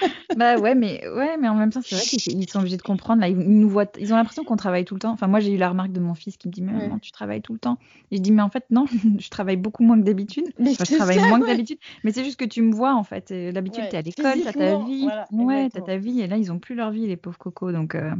bah 0.36 0.56
ouais, 0.58 0.74
mais 0.74 1.06
ouais, 1.08 1.36
mais 1.36 1.48
en 1.48 1.54
même 1.54 1.70
temps, 1.70 1.80
c'est 1.84 1.96
vrai 1.96 2.04
qu'ils 2.04 2.48
sont 2.48 2.60
obligés 2.60 2.76
de 2.76 2.82
comprendre. 2.82 3.20
Là, 3.20 3.28
ils, 3.28 3.36
nous 3.36 3.68
voient, 3.68 3.90
ils 3.98 4.12
ont 4.12 4.16
l'impression 4.16 4.44
qu'on 4.44 4.56
travaille 4.56 4.84
tout 4.84 4.94
le 4.94 5.00
temps. 5.00 5.12
Enfin, 5.12 5.26
moi, 5.26 5.40
j'ai 5.40 5.52
eu 5.52 5.56
la 5.56 5.68
remarque 5.68 5.92
de 5.92 6.00
mon 6.00 6.14
fils 6.14 6.36
qui 6.36 6.48
me 6.48 6.52
dit, 6.52 6.62
mais 6.62 6.72
maman, 6.72 6.98
tu 6.98 7.12
travailles 7.12 7.42
tout 7.42 7.52
le 7.52 7.58
temps. 7.58 7.78
Et 8.10 8.16
je 8.16 8.22
dis, 8.22 8.32
mais 8.32 8.42
en 8.42 8.50
fait, 8.50 8.64
non, 8.70 8.86
je 9.18 9.28
travaille 9.30 9.56
beaucoup 9.56 9.82
moins 9.82 9.98
que 9.98 10.04
d'habitude. 10.04 10.46
je 10.58 10.96
travaille 10.96 11.18
moins 11.18 11.40
que 11.40 11.46
d'habitude. 11.46 11.78
Mais 12.04 12.12
c'est 12.12 12.24
juste 12.24 12.38
que 12.38 12.44
tu 12.44 12.62
me 12.62 12.74
vois, 12.74 12.94
en 12.94 13.04
fait. 13.04 13.32
D'habitude, 13.52 13.84
tu 13.88 13.96
es 13.96 13.98
à 13.98 14.02
l'école, 14.02 14.40
tu 14.40 14.48
as 14.48 14.52
ta 14.52 14.78
vie. 14.78 15.08
ouais, 15.32 15.70
tu 15.70 15.78
as 15.78 15.82
ta 15.82 15.96
vie. 15.96 16.20
Et 16.20 16.26
là, 16.26 16.36
ils 16.36 16.52
ont 16.52 16.58
plus 16.58 16.74
leur 16.74 16.90
vie, 16.90 17.06
les 17.06 17.16
pauvres 17.16 17.38
cocos. 17.38 17.72
Donc, 17.72 17.94
euh, 17.94 18.10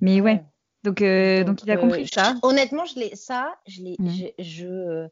mais 0.00 0.20
ouais. 0.20 0.42
Donc, 0.84 1.00
euh, 1.00 1.44
donc, 1.44 1.62
il 1.62 1.70
a 1.70 1.76
compris 1.76 2.02
euh, 2.02 2.06
ça. 2.12 2.34
Honnêtement, 2.42 2.84
je 2.84 3.00
l'ai, 3.00 3.16
ça, 3.16 3.56
je 3.66 3.82
l'ai, 3.82 3.96
je, 3.98 4.26
je, 4.38 5.08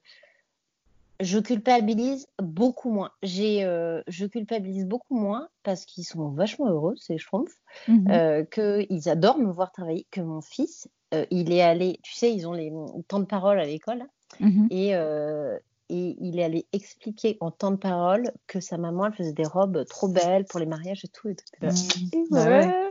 je 1.22 1.38
culpabilise 1.38 2.26
beaucoup 2.42 2.90
moins. 2.90 3.10
J'ai, 3.22 3.64
euh, 3.64 4.02
je 4.08 4.26
culpabilise 4.26 4.86
beaucoup 4.86 5.14
moins 5.14 5.48
parce 5.62 5.84
qu'ils 5.86 6.04
sont 6.04 6.30
vachement 6.30 6.68
heureux, 6.68 6.94
ces 6.96 7.16
schtroumpfs, 7.18 7.58
mhm. 7.88 8.10
euh, 8.10 8.44
qu'ils 8.44 9.08
adorent 9.08 9.38
me 9.38 9.50
voir 9.50 9.72
travailler, 9.72 10.06
que 10.10 10.20
mon 10.20 10.40
fils, 10.40 10.88
euh, 11.14 11.24
il 11.30 11.52
est 11.52 11.62
allé, 11.62 11.98
tu 12.02 12.14
sais, 12.14 12.32
ils 12.32 12.46
ont 12.46 12.52
les 12.52 12.72
temps 13.08 13.20
de 13.20 13.24
parole 13.24 13.58
à 13.60 13.64
l'école, 13.64 14.04
mhm. 14.40 14.66
et, 14.70 14.90
et 14.90 16.16
il 16.20 16.38
est 16.38 16.44
allé 16.44 16.66
expliquer 16.72 17.36
en 17.40 17.50
temps 17.50 17.70
de 17.70 17.76
parole 17.76 18.30
que 18.46 18.60
sa 18.60 18.76
maman, 18.78 19.06
elle 19.06 19.14
faisait 19.14 19.32
des 19.32 19.46
robes 19.46 19.84
trop 19.86 20.08
belles 20.08 20.44
pour 20.46 20.58
les 20.60 20.66
mariages 20.66 21.04
et 21.04 21.08
tout. 21.08 21.28
Et 21.28 21.36
tout. 21.36 21.44
Mhm. 21.62 22.26
Bah 22.30 22.88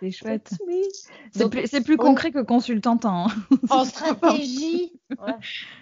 c'est 0.00 0.10
chouette. 0.10 0.54
C'est 1.32 1.48
plus, 1.48 1.82
plus 1.82 1.96
concret 1.96 2.30
que 2.30 2.42
consultante 2.42 3.04
en, 3.04 3.26
en 3.70 3.84
stratégie. 3.84 4.92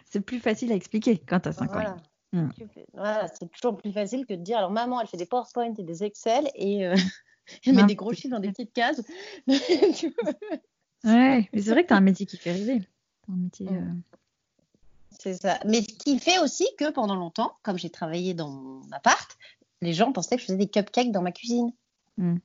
C'est 0.05 0.21
plus 0.21 0.41
facile 0.41 0.73
à 0.73 0.75
expliquer 0.75 1.19
quand 1.19 1.41
tu 1.41 1.49
as 1.49 1.53
5 1.53 1.77
ans. 1.77 1.97
Hmm. 2.33 2.49
Voilà, 2.95 3.29
c'est 3.29 3.51
toujours 3.51 3.77
plus 3.77 3.93
facile 3.93 4.25
que 4.25 4.33
de 4.33 4.41
dire 4.41 4.57
alors 4.57 4.71
maman, 4.71 5.01
elle 5.01 5.07
fait 5.07 5.19
des 5.19 5.27
PowerPoint 5.27 5.75
et 5.77 5.83
des 5.83 6.03
Excel 6.03 6.51
et 6.55 6.87
euh, 6.87 6.97
elle 7.67 7.75
met 7.75 7.85
des 7.85 7.95
gros 7.95 8.15
chiffres 8.15 8.31
dans 8.31 8.41
des 8.41 8.51
petites 8.51 8.73
cases. 8.73 9.03
ouais, 9.47 9.55
mais 11.05 11.61
c'est 11.61 11.71
vrai 11.71 11.83
que 11.83 11.89
tu 11.89 11.95
as 11.95 11.99
un 11.99 12.01
métier 12.01 12.25
qui 12.25 12.39
fait 12.39 12.53
rêver. 12.53 12.89
Un 13.29 13.37
métier. 13.37 13.69
Hmm. 13.69 13.77
Euh, 13.77 14.17
c'est 15.19 15.35
ça. 15.35 15.59
Mais 15.67 15.83
ce 15.83 15.89
qui 15.89 16.19
fait 16.19 16.39
aussi 16.39 16.67
que 16.79 16.91
pendant 16.91 17.17
longtemps, 17.17 17.55
comme 17.63 17.79
j'ai 17.79 17.91
travaillé 17.91 18.33
dans 18.33 18.49
mon 18.49 18.91
appart, 18.93 19.37
les 19.83 19.93
gens 19.93 20.11
pensaient 20.13 20.37
que 20.37 20.41
je 20.41 20.47
faisais 20.47 20.59
des 20.59 20.69
cupcakes 20.69 21.13
dans 21.13 21.23
ma 21.23 21.33
cuisine. 21.33 21.73
Hmm. 22.17 22.39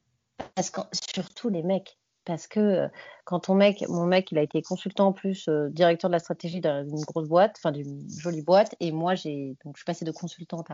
Parce 0.55 0.69
que 0.69 0.81
surtout 0.93 1.49
les 1.49 1.63
mecs, 1.63 1.97
parce 2.27 2.45
que 2.45 2.59
euh, 2.59 2.87
quand 3.23 3.39
ton 3.39 3.55
mec, 3.55 3.85
mon 3.87 4.05
mec, 4.05 4.31
il 4.31 4.37
a 4.37 4.41
été 4.41 4.61
consultant 4.61 5.07
en 5.07 5.13
plus, 5.13 5.47
euh, 5.47 5.69
directeur 5.69 6.09
de 6.09 6.13
la 6.13 6.19
stratégie 6.19 6.59
d'une 6.59 7.01
grosse 7.07 7.27
boîte, 7.27 7.55
enfin 7.57 7.71
d'une 7.71 8.05
jolie 8.09 8.41
boîte, 8.41 8.75
et 8.81 8.91
moi 8.91 9.15
j'ai 9.15 9.55
donc 9.63 9.75
je 9.75 9.79
suis 9.79 9.85
passée 9.85 10.03
de 10.03 10.11
consultante 10.11 10.67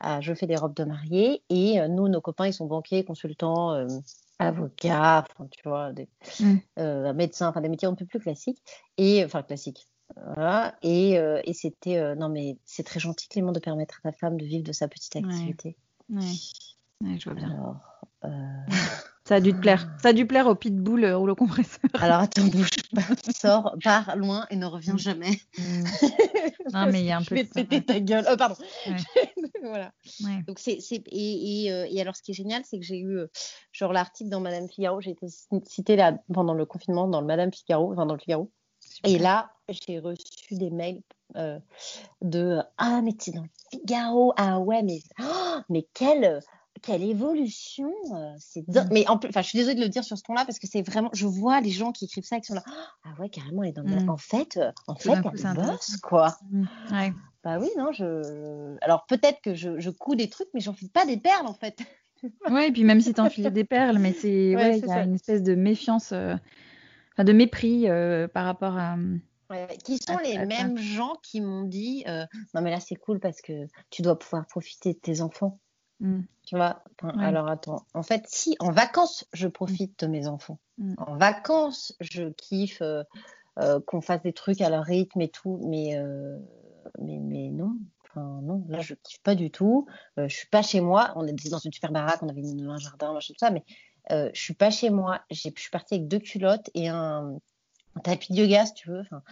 à, 0.00 0.20
je 0.20 0.34
fais 0.34 0.46
des 0.46 0.56
robes 0.56 0.74
de 0.74 0.84
mariée, 0.84 1.42
et 1.48 1.80
euh, 1.80 1.86
nous 1.86 2.08
nos 2.08 2.20
copains 2.20 2.48
ils 2.48 2.52
sont 2.52 2.66
banquiers, 2.66 3.04
consultants, 3.04 3.86
avocats, 4.40 5.24
enfin 5.30 5.48
tu 5.50 5.68
vois, 5.68 5.92
des 5.92 6.08
mmh. 6.40 7.12
médecins, 7.12 7.48
enfin 7.48 7.60
des 7.60 7.68
métiers 7.68 7.88
un 7.88 7.94
peu 7.94 8.06
plus 8.06 8.18
classiques, 8.18 8.62
et 8.98 9.24
enfin 9.24 9.42
classiques. 9.42 9.86
Voilà, 10.34 10.74
et, 10.82 11.12
et 11.44 11.52
c'était 11.52 12.16
non 12.16 12.28
mais 12.28 12.58
c'est 12.64 12.82
très 12.82 12.98
gentil 12.98 13.28
Clément 13.28 13.52
de 13.52 13.60
permettre 13.60 14.00
à 14.02 14.10
ta 14.10 14.16
femme 14.16 14.36
de 14.36 14.44
vivre 14.44 14.64
de 14.64 14.72
sa 14.72 14.88
petite 14.88 15.14
activité. 15.14 15.76
Ouais. 16.08 16.22
Ouais, 16.22 16.32
je 17.02 17.24
vois 17.24 17.34
bien. 17.34 17.80
Euh, 18.24 18.28
ça 19.24 19.36
a 19.36 19.40
dû 19.40 19.52
te 19.52 19.58
plaire. 19.58 19.88
Ça 20.02 20.08
a 20.08 20.12
dû 20.12 20.26
plaire 20.26 20.46
au 20.46 20.54
pitbull 20.54 21.04
euh, 21.04 21.18
ou 21.18 21.28
au 21.28 21.34
compresseur. 21.34 21.90
Alors 21.94 22.20
attends, 22.20 22.46
bouge 22.46 22.70
pas, 22.94 23.02
sors, 23.34 23.76
pars 23.82 24.16
loin 24.16 24.46
et 24.50 24.56
ne 24.56 24.66
reviens 24.66 24.94
mm. 24.94 24.98
jamais. 24.98 25.40
Mm. 25.58 25.84
non, 26.74 26.86
mais 26.92 27.00
il 27.00 27.06
y 27.06 27.12
a 27.12 27.16
un 27.16 27.22
peu. 27.22 27.36
Je 27.36 27.42
vais 27.42 27.44
te 27.44 27.52
péter 27.52 27.82
ta 27.82 28.00
gueule. 28.00 28.26
Oh, 28.30 28.36
pardon. 28.36 28.56
voilà. 29.62 29.92
Donc 30.46 30.58
c'est 30.58 30.78
et, 30.90 31.02
et, 31.64 31.72
euh, 31.72 31.86
et, 31.88 32.00
alors 32.00 32.16
ce 32.16 32.22
qui 32.22 32.32
est 32.32 32.34
génial, 32.34 32.62
c'est 32.64 32.78
que 32.78 32.84
j'ai 32.84 33.00
eu 33.00 33.20
genre 33.72 33.92
l'article 33.92 34.30
dans 34.30 34.40
Madame 34.40 34.68
Figaro. 34.68 35.00
J'ai 35.00 35.12
été 35.12 35.26
citée 35.66 35.96
là 35.96 36.18
pendant 36.32 36.54
le 36.54 36.66
confinement 36.66 37.08
dans 37.08 37.20
le 37.20 37.26
Madame 37.26 37.52
Figaro, 37.52 37.92
enfin 37.92 38.06
dans 38.06 38.14
le 38.14 38.20
Figaro. 38.20 38.50
Et 39.04 39.18
là, 39.18 39.52
j'ai 39.68 39.98
reçu 39.98 40.54
des 40.54 40.70
mails 40.70 41.02
de 42.22 42.58
ah 42.76 43.00
mais 43.02 43.12
es 43.26 43.30
dans 43.30 43.42
le 43.42 43.48
Figaro 43.70 44.32
ah 44.36 44.58
ouais 44.58 44.82
mais 44.82 44.98
oh, 45.20 45.58
mais 45.68 45.86
quelle 45.94 46.40
quelle 46.82 47.02
évolution 47.02 47.92
euh, 48.14 48.32
c'est 48.38 48.64
mais 48.90 49.06
en 49.08 49.14
enfin 49.16 49.42
je 49.42 49.48
suis 49.48 49.58
désolée 49.58 49.76
de 49.76 49.80
le 49.80 49.88
dire 49.88 50.04
sur 50.04 50.16
ce 50.16 50.22
ton-là 50.22 50.44
parce 50.44 50.58
que 50.58 50.66
c'est 50.66 50.82
vraiment 50.82 51.10
je 51.12 51.26
vois 51.26 51.60
les 51.60 51.70
gens 51.70 51.92
qui 51.92 52.04
écrivent 52.06 52.24
ça 52.24 52.36
et 52.36 52.40
qui 52.40 52.46
sont 52.46 52.54
là 52.54 52.64
ah 53.04 53.10
ouais 53.18 53.28
carrément 53.28 53.62
elle 53.62 53.70
est 53.70 53.72
dans 53.72 53.82
le... 53.82 54.04
Mmh. 54.04 54.10
en 54.10 54.16
fait 54.16 54.56
euh, 54.56 54.72
en 54.86 54.94
fait 54.94 55.12
elle 55.12 55.54
bosse 55.54 55.96
quoi 56.02 56.36
mmh. 56.50 56.64
ouais. 56.92 57.12
bah 57.44 57.58
oui 57.58 57.68
non 57.76 57.92
je 57.92 58.76
alors 58.82 59.06
peut-être 59.06 59.40
que 59.40 59.54
je, 59.54 59.78
je 59.78 59.90
couds 59.90 60.14
des 60.14 60.28
trucs 60.28 60.48
mais 60.54 60.60
j'en 60.60 60.72
fais 60.72 60.88
pas 60.88 61.06
des 61.06 61.16
perles 61.16 61.46
en 61.46 61.54
fait 61.54 61.80
ouais 62.50 62.68
et 62.68 62.72
puis 62.72 62.84
même 62.84 63.00
si 63.00 63.14
tu 63.14 63.20
enfiles 63.20 63.50
des 63.50 63.64
perles 63.64 63.98
mais 63.98 64.12
c'est 64.12 64.54
ouais, 64.56 64.78
il 64.78 64.86
y 64.86 64.90
a 64.90 65.02
une 65.02 65.14
espèce 65.14 65.42
de 65.42 65.54
méfiance 65.54 66.12
euh, 66.12 66.34
enfin 67.12 67.24
de 67.24 67.32
mépris 67.32 67.86
par 68.32 68.44
rapport 68.44 68.76
à 68.76 68.96
qui 69.84 69.98
sont 69.98 70.18
les 70.22 70.46
mêmes 70.46 70.78
gens 70.78 71.14
qui 71.22 71.40
m'ont 71.40 71.64
dit 71.64 72.04
non 72.54 72.60
mais 72.62 72.70
là 72.70 72.80
c'est 72.80 72.96
cool 72.96 73.18
parce 73.20 73.40
que 73.40 73.66
tu 73.90 74.02
dois 74.02 74.18
pouvoir 74.18 74.46
profiter 74.46 74.92
de 74.92 74.98
tes 74.98 75.20
enfants 75.20 75.58
Mm. 76.00 76.20
Tu 76.50 76.56
vois 76.56 76.82
Alors 77.20 77.46
attends, 77.46 77.86
en 77.94 78.02
fait, 78.02 78.24
si 78.26 78.56
en 78.58 78.72
vacances, 78.72 79.24
je 79.32 79.46
profite 79.46 80.00
de 80.00 80.08
mes 80.08 80.26
enfants. 80.26 80.58
Mm. 80.78 80.94
En 80.98 81.16
vacances, 81.16 81.94
je 82.00 82.24
kiffe 82.30 82.82
euh, 82.82 83.04
euh, 83.60 83.78
qu'on 83.86 84.00
fasse 84.00 84.20
des 84.22 84.32
trucs 84.32 84.60
à 84.60 84.68
leur 84.68 84.82
rythme 84.82 85.20
et 85.20 85.28
tout, 85.28 85.60
mais, 85.68 85.96
euh, 85.96 86.36
mais, 86.98 87.20
mais 87.20 87.50
non. 87.50 87.76
Enfin, 88.02 88.40
non, 88.42 88.64
là, 88.68 88.80
je 88.80 88.94
kiffe 88.94 89.22
pas 89.22 89.36
du 89.36 89.52
tout. 89.52 89.86
je 90.16 90.26
suis 90.26 90.48
pas 90.48 90.62
chez 90.62 90.80
moi. 90.80 91.12
On 91.14 91.24
était 91.28 91.50
dans 91.50 91.60
une 91.60 91.72
super 91.72 91.92
baraque, 91.92 92.20
on 92.20 92.28
avait 92.28 92.42
un 92.42 92.78
jardin, 92.78 93.12
machin, 93.12 93.32
tout 93.32 93.38
ça, 93.38 93.52
mais 93.52 93.62
je 94.10 94.40
suis 94.40 94.54
pas 94.54 94.72
chez 94.72 94.90
moi. 94.90 95.20
Je 95.30 95.36
suis 95.36 95.70
partie 95.70 95.94
avec 95.94 96.08
deux 96.08 96.18
culottes 96.18 96.68
et 96.74 96.88
un 96.88 97.38
tapis 98.02 98.32
de 98.32 98.38
yoga, 98.38 98.66
si 98.66 98.74
tu 98.74 98.88
veux. 98.88 99.00
Enfin, 99.00 99.22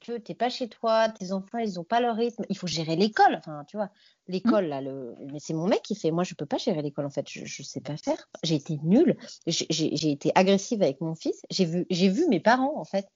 tu 0.00 0.12
veux, 0.12 0.20
t'es 0.20 0.34
pas 0.34 0.48
chez 0.48 0.68
toi, 0.68 1.08
tes 1.08 1.32
enfants, 1.32 1.58
ils 1.58 1.78
ont 1.78 1.84
pas 1.84 2.00
leur 2.00 2.16
rythme. 2.16 2.44
Il 2.48 2.56
faut 2.56 2.66
gérer 2.66 2.96
l'école. 2.96 3.36
Enfin, 3.36 3.64
tu 3.68 3.76
vois, 3.76 3.90
l'école, 4.28 4.66
là, 4.66 4.80
le... 4.80 5.14
mais 5.32 5.38
c'est 5.38 5.54
mon 5.54 5.66
mec 5.66 5.82
qui 5.82 5.94
fait. 5.94 6.10
Moi, 6.10 6.24
je 6.24 6.34
peux 6.34 6.46
pas 6.46 6.58
gérer 6.58 6.82
l'école, 6.82 7.06
en 7.06 7.10
fait. 7.10 7.28
Je, 7.28 7.44
je 7.44 7.62
sais 7.62 7.80
pas 7.80 7.96
faire. 7.96 8.28
J'ai 8.42 8.54
été 8.54 8.78
nulle. 8.82 9.16
J'ai 9.46 10.10
été 10.10 10.32
agressive 10.34 10.82
avec 10.82 11.00
mon 11.00 11.14
fils. 11.14 11.42
J'ai 11.50 11.64
vu, 11.64 11.86
j'ai 11.90 12.08
vu 12.08 12.26
mes 12.28 12.40
parents, 12.40 12.78
en 12.78 12.84
fait. 12.84 13.06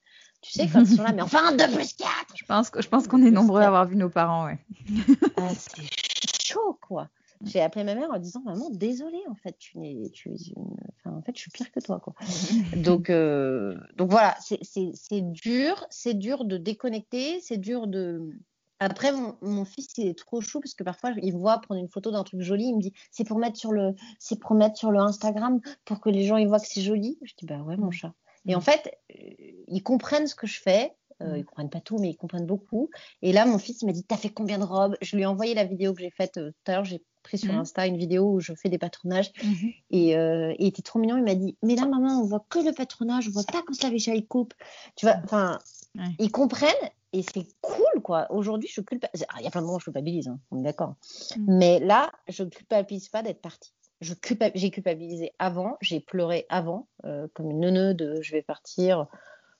Tu 0.43 0.53
sais, 0.53 0.69
quand 0.69 0.81
ils 0.81 0.97
sont 0.97 1.03
là, 1.03 1.13
mais 1.13 1.23
enfin, 1.23 1.57
2 1.57 1.71
plus 1.75 1.95
4 1.95 2.11
Je 2.35 2.45
pense, 2.45 2.71
je 2.79 2.89
pense 2.89 3.09
qu'on 3.09 3.25
est 3.25 3.31
nombreux 3.31 3.63
à 3.63 3.69
avoir 3.69 3.87
vu 3.87 3.97
nos 3.97 4.11
parents, 4.11 4.45
ouais. 4.45 4.59
ah, 5.39 5.49
c'est 5.57 6.45
chaud, 6.45 6.79
quoi. 6.87 7.09
J'ai 7.45 7.61
appelé 7.61 7.85
ma 7.85 7.95
mère 7.95 8.11
en 8.11 8.19
disant 8.19 8.43
maman 8.45 8.71
désolée 8.71 9.23
en 9.29 9.35
fait 9.35 9.57
tu 9.59 9.79
n'es 9.79 10.11
tu 10.13 10.31
enfin, 10.99 11.17
en 11.17 11.23
fait 11.23 11.33
je 11.35 11.41
suis 11.41 11.51
pire 11.51 11.71
que 11.71 11.81
toi 11.81 12.01
quoi. 12.01 12.15
donc 12.77 13.11
euh, 13.11 13.77
donc 13.97 14.11
voilà 14.11 14.37
c'est 14.41 15.21
dur 15.21 15.87
c'est 15.91 16.15
dur 16.15 16.45
de 16.45 16.57
déconnecter 16.57 17.41
c'est 17.41 17.59
dur 17.59 17.87
de 17.87 18.31
après 18.81 19.13
mon, 19.13 19.37
mon, 19.41 19.65
fils 19.65 19.89
il 19.99 20.09
est 20.09 20.19
trop 20.19 20.41
chou 20.41 20.61
parce 20.61 20.75
que 20.75 20.83
parfois 20.83 21.13
il 21.23 21.33
voit 21.33 21.59
prendre 21.59 21.81
une 21.81 21.89
photo 21.89 22.11
d'un 22.11 22.25
truc 22.25 22.41
joli 22.41 22.65
il 22.67 22.77
me 22.77 22.81
dit 22.81 22.93
c'est 23.11 23.25
pour 23.25 23.39
mettre 23.39 23.57
sur 23.57 23.73
le 23.73 23.95
c'est 24.19 24.39
pour 24.39 24.55
mettre 24.55 24.77
sur 24.77 24.91
le 24.91 24.99
Instagram 24.99 25.61
pour 25.85 26.01
que 26.01 26.11
les 26.11 26.25
gens 26.25 26.37
ils 26.37 26.49
voient 26.49 26.61
que 26.61 26.67
c'est 26.67 26.83
joli 26.83 27.19
je 27.23 27.35
dis 27.39 27.47
bah 27.47 27.61
ouais 27.63 27.77
mon 27.77 27.91
chat 27.91 28.13
et 28.47 28.55
en 28.55 28.61
fait 28.61 28.99
euh, 29.13 29.15
ils 29.69 29.83
comprennent 29.83 30.27
ce 30.27 30.35
que 30.35 30.47
je 30.47 30.61
fais 30.61 30.93
euh, 31.23 31.39
ils 31.39 31.45
comprennent 31.45 31.71
pas 31.71 31.81
tout, 31.81 31.99
mais 31.99 32.11
ils 32.11 32.17
comprennent 32.17 32.47
beaucoup. 32.47 32.91
Et 33.23 33.33
là, 33.33 33.47
mon 33.47 33.59
fils, 33.59 33.83
il 33.83 33.87
m'a 33.87 33.93
dit 33.93 34.05
T'as 34.05 34.17
fait 34.17 34.31
combien 34.31 34.59
de 34.59 34.65
robes? 34.65 34.97
Je 35.01 35.17
lui 35.17 35.23
ai 35.23 35.27
envoyé 35.27 35.55
la 35.55 35.65
vidéo 35.65 35.95
que 35.95 36.01
j'ai 36.01 36.11
faite 36.11 36.35
tout 36.35 36.53
à 36.67 36.73
l'heure. 36.73 36.85
J'ai 36.85 37.03
pris 37.25 37.39
sur 37.39 37.53
mmh. 37.53 37.59
Insta 37.59 37.87
une 37.87 37.97
vidéo 37.97 38.35
où 38.35 38.41
je 38.41 38.53
fais 38.55 38.69
des 38.69 38.79
patronages. 38.79 39.33
Mmh. 39.43 39.69
Et, 39.91 40.17
euh, 40.17 40.55
il 40.61 40.69
était 40.69 40.83
trop 40.83 41.01
mignon. 41.01 41.17
Il 41.17 41.25
m'a 41.25 41.35
dit 41.35 41.57
Mais 41.63 41.75
là, 41.75 41.87
maman, 41.87 42.21
on 42.21 42.25
voit 42.25 42.47
que 42.49 42.61
le 42.61 42.73
patronage, 42.73 43.27
on 43.29 43.33
voit 43.33 43.43
pas 43.43 43.63
quand 43.67 43.83
la 43.83 43.89
il 43.89 44.27
coupe. 44.27 44.55
Tu 44.95 45.07
vois, 45.07 45.17
enfin, 45.25 45.59
ils 46.21 46.31
comprennent 46.31 46.71
et 47.13 47.23
c'est 47.23 47.47
cool, 47.61 48.03
quoi. 48.03 48.27
Aujourd'hui, 48.31 48.69
je 48.73 48.81
culpabilise. 48.81 49.27
Il 49.39 49.45
y 49.45 49.47
a 49.47 49.51
plein 49.51 49.61
de 49.61 49.67
moments 49.67 49.77
où 49.77 49.81
je 49.81 49.85
culpabilise, 49.85 50.29
hein, 50.29 50.39
on 50.51 50.61
est 50.61 50.63
d'accord. 50.65 50.95
Mmh. 51.37 51.45
Mais 51.59 51.81
là, 51.81 52.13
je 52.29 52.45
culpabilise 52.45 53.09
pas 53.09 53.23
d'être 53.23 53.41
partie. 53.41 53.73
J'ai 54.01 54.17
culpa... 54.17 54.51
culpabilisé 54.51 55.33
avant, 55.39 55.77
j'ai 55.81 56.01
pleuré 56.01 56.47
avant, 56.49 56.89
euh, 57.05 57.27
comme 57.33 57.51
une 57.51 57.61
neuneu 57.61 57.95
de 57.95 58.21
je 58.21 58.33
vais 58.33 58.43
partir. 58.43 59.07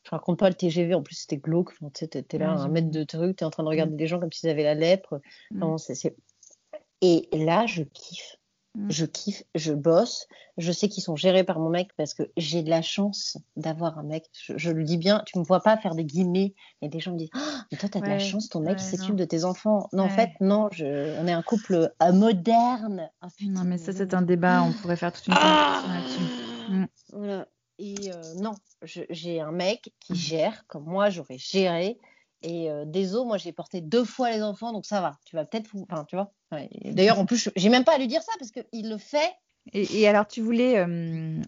Je 0.03 0.11
raconte 0.11 0.39
pas 0.39 0.51
le 0.51 0.55
TGV, 0.55 0.95
en 0.95 1.03
plus 1.03 1.15
c'était 1.15 1.39
glauque. 1.39 1.73
tu 1.73 1.87
sais, 1.95 2.09
t'es 2.09 2.39
là, 2.39 2.51
un 2.51 2.69
mètre 2.69 2.91
de 2.91 3.05
truc, 3.05 3.37
t'es 3.37 3.45
en 3.47 3.51
train 3.51 3.63
de 3.63 3.69
regarder 3.69 3.97
des 3.97 4.07
gens 4.07 4.21
comme 4.21 4.33
s'ils 4.33 4.51
avaient 4.51 4.65
la 4.65 4.75
lèpre. 4.75 5.21
Non, 5.51 5.79
c'est 5.79 6.15
et 7.05 7.29
là, 7.45 7.67
je 7.67 7.83
kiffe. 7.83 8.37
Mm. 8.77 8.91
Je 8.91 9.05
kiffe, 9.07 9.43
je 9.55 9.73
bosse. 9.73 10.27
Je 10.57 10.73
sais 10.73 10.89
qu'ils 10.89 11.03
sont 11.03 11.17
gérés 11.17 11.45
par 11.45 11.59
mon 11.59 11.69
mec 11.69 11.91
parce 11.97 12.15
que 12.15 12.25
j'ai 12.37 12.63
de 12.63 12.71
la 12.71 12.83
chance 12.83 13.37
d'avoir 13.57 13.99
un 13.99 14.03
mec. 14.03 14.25
Je, 14.33 14.71
le 14.71 14.85
dis 14.85 14.97
bien, 14.97 15.23
tu 15.27 15.39
me 15.39 15.45
vois 15.45 15.61
pas 15.61 15.77
faire 15.77 15.95
des 15.95 16.05
guillemets. 16.05 16.55
Et 16.83 16.89
des 16.89 17.01
gens 17.01 17.13
me 17.13 17.19
disent 17.19 17.31
oh, 17.35 17.39
Mais 17.71 17.79
toi, 17.79 17.89
tu 17.89 17.99
as 17.99 18.01
de 18.01 18.07
la 18.07 18.19
chance, 18.19 18.49
ton 18.49 18.61
mec 18.61 18.81
s'occupe 18.81 19.17
de 19.17 19.25
tes 19.25 19.45
enfants. 19.45 19.89
Non, 19.93 20.05
en 20.05 20.09
fait, 20.09 20.31
non, 20.41 20.69
je, 20.73 21.21
on 21.21 21.27
est 21.27 21.33
un 21.33 21.43
couple 21.43 21.93
euh, 22.03 22.13
moderne. 22.13 23.11
Oh, 23.23 23.27
non, 23.43 23.65
mais 23.65 23.79
ça, 23.79 23.93
c'est 23.93 24.15
un 24.15 24.23
débat. 24.23 24.63
On 24.63 24.73
pourrait 24.73 24.97
faire 24.97 25.13
toute 25.13 25.27
une 25.27 25.35
ah 25.37 25.83
conversation 25.83 25.93
là-dessus. 25.93 26.71
Mm. 26.71 26.87
Voilà. 27.13 27.49
et 27.79 28.11
non, 28.41 28.55
j'ai 28.83 29.41
un 29.41 29.53
mec 29.53 29.93
qui 30.01 30.13
mmh. 30.13 30.17
gère 30.17 30.67
comme 30.67 30.85
moi 30.85 31.11
j'aurais 31.11 31.39
géré. 31.39 31.99
Et 32.45 32.69
désolé, 32.87 33.27
moi 33.27 33.39
j'ai 33.39 33.53
porté 33.53 33.81
deux 33.81 34.05
fois 34.05 34.31
les 34.31 34.43
enfants, 34.43 34.73
donc 34.73 34.87
ça 34.87 35.01
va. 35.01 35.19
Tu 35.25 35.35
vas 35.35 35.45
peut-être, 35.45 35.71
enfin, 35.91 36.05
tu 36.05 36.17
vois. 36.17 36.33
D'ailleurs, 36.85 37.19
en 37.19 37.27
plus, 37.27 37.51
j'ai 37.57 37.69
même 37.69 37.85
pas 37.85 37.95
à 37.95 37.99
lui 37.99 38.07
dire 38.07 38.23
ça 38.23 38.33
parce 38.39 38.51
qu'il 38.51 38.89
le 38.89 38.99
fait. 38.99 39.33
Et, 39.73 40.07
alors, 40.07 40.27
tu 40.27 40.43
voulais, 40.43 40.85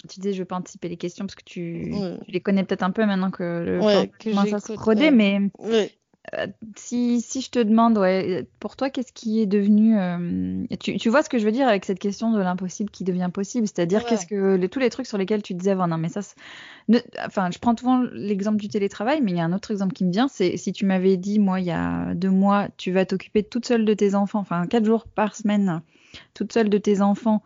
tu 0.08 0.20
disais, 0.20 0.32
je 0.32 0.38
ne 0.38 0.42
veux 0.42 0.46
pas 0.46 0.56
anticiper 0.56 0.88
les 0.88 0.96
questions 0.96 1.26
parce 1.26 1.34
que 1.34 1.44
tu, 1.44 1.94
les 2.28 2.40
connais 2.40 2.64
peut-être 2.64 2.82
un 2.82 2.90
peu 2.90 3.04
maintenant 3.04 3.30
que 3.30 3.42
le 3.42 3.80
ouais, 3.80 4.10
ça 4.48 4.58
se 4.58 4.72
rodait, 4.72 5.10
mais 5.10 5.38
si, 6.76 7.20
si, 7.20 7.40
je 7.40 7.50
te 7.50 7.58
demande, 7.58 7.98
ouais, 7.98 8.46
pour 8.60 8.76
toi, 8.76 8.90
qu'est-ce 8.90 9.12
qui 9.12 9.40
est 9.40 9.46
devenu. 9.46 9.96
Tu, 10.78 10.96
tu, 10.96 11.08
vois 11.08 11.22
ce 11.22 11.28
que 11.28 11.38
je 11.38 11.44
veux 11.44 11.52
dire 11.52 11.68
avec 11.68 11.84
cette 11.84 11.98
question 11.98 12.32
de 12.32 12.38
l'impossible 12.38 12.90
qui 12.90 13.04
devient 13.04 13.30
possible? 13.32 13.66
C'est-à-dire, 13.66 14.04
qu'est-ce 14.04 14.26
que 14.26 14.66
tous 14.66 14.78
les 14.78 14.90
trucs 14.90 15.06
sur 15.06 15.18
lesquels 15.18 15.42
tu 15.42 15.54
disais, 15.54 15.72
avant, 15.72 15.86
non, 15.86 15.98
mais 15.98 16.08
ça. 16.08 16.20
enfin, 17.24 17.50
je 17.50 17.58
prends 17.58 17.76
souvent 17.76 18.02
l'exemple 18.12 18.58
du 18.58 18.68
télétravail, 18.68 19.20
mais 19.22 19.32
il 19.32 19.36
y 19.36 19.40
a 19.40 19.44
un 19.44 19.52
autre 19.52 19.70
exemple 19.70 19.92
qui 19.92 20.04
me 20.04 20.12
vient 20.12 20.28
c'est 20.28 20.56
si 20.56 20.72
tu 20.72 20.84
m'avais 20.84 21.16
dit, 21.16 21.38
moi, 21.38 21.60
il 21.60 21.66
y 21.66 21.70
a 21.70 22.14
deux 22.14 22.30
mois, 22.30 22.68
tu 22.76 22.92
vas 22.92 23.06
t'occuper 23.06 23.42
toute 23.42 23.66
seule 23.66 23.84
de 23.84 23.94
tes 23.94 24.14
enfants, 24.14 24.40
enfin, 24.40 24.66
quatre 24.66 24.84
jours 24.84 25.06
par 25.06 25.34
semaine, 25.36 25.82
toute 26.34 26.52
seule 26.52 26.68
de 26.68 26.78
tes 26.78 27.00
enfants 27.00 27.42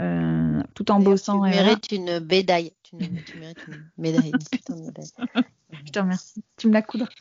euh, 0.00 0.62
tout 0.74 0.90
en 0.90 1.00
bossant. 1.00 1.44
Tu 1.44 1.50
mérites 1.50 1.92
une 1.92 2.20
médaille. 2.20 2.72
Tu, 2.98 3.38
mérites 3.38 3.66
une 3.68 3.90
médaille. 3.98 4.32
Je 4.50 5.90
te 5.90 5.98
remercie. 5.98 6.42
Tu 6.56 6.68
me 6.68 6.72
la 6.72 6.82
coudres. 6.82 7.08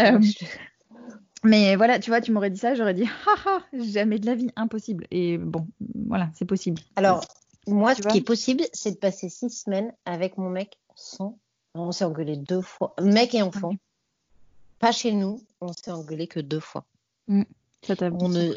Euh, 0.00 0.18
mais 1.44 1.76
voilà, 1.76 2.00
tu 2.00 2.10
vois, 2.10 2.20
tu 2.20 2.32
m'aurais 2.32 2.50
dit 2.50 2.58
ça, 2.58 2.74
j'aurais 2.74 2.94
dit, 2.94 3.04
haha, 3.26 3.62
jamais 3.72 4.18
de 4.18 4.26
la 4.26 4.34
vie, 4.34 4.50
impossible. 4.56 5.06
Et 5.12 5.38
bon, 5.38 5.68
voilà, 6.06 6.30
c'est 6.34 6.46
possible. 6.46 6.82
Alors, 6.96 7.24
moi, 7.68 7.94
ce 7.94 8.02
qui 8.02 8.18
est 8.18 8.22
possible, 8.22 8.64
c'est 8.72 8.92
de 8.92 8.96
passer 8.96 9.28
six 9.28 9.50
semaines 9.50 9.92
avec 10.04 10.36
mon 10.36 10.50
mec 10.50 10.78
sans. 10.96 11.38
On 11.74 11.92
s'est 11.92 12.04
engueulé 12.04 12.36
deux 12.36 12.62
fois. 12.62 12.94
Mec 13.00 13.34
et 13.34 13.42
enfant. 13.42 13.74
Pas 14.78 14.92
chez 14.92 15.12
nous, 15.12 15.42
on 15.60 15.72
s'est 15.72 15.90
engueulé 15.90 16.26
que 16.26 16.40
deux 16.40 16.60
fois. 16.60 16.84
Mm. 17.28 17.42
Ça 17.82 17.94
on 18.00 18.28
ne... 18.28 18.54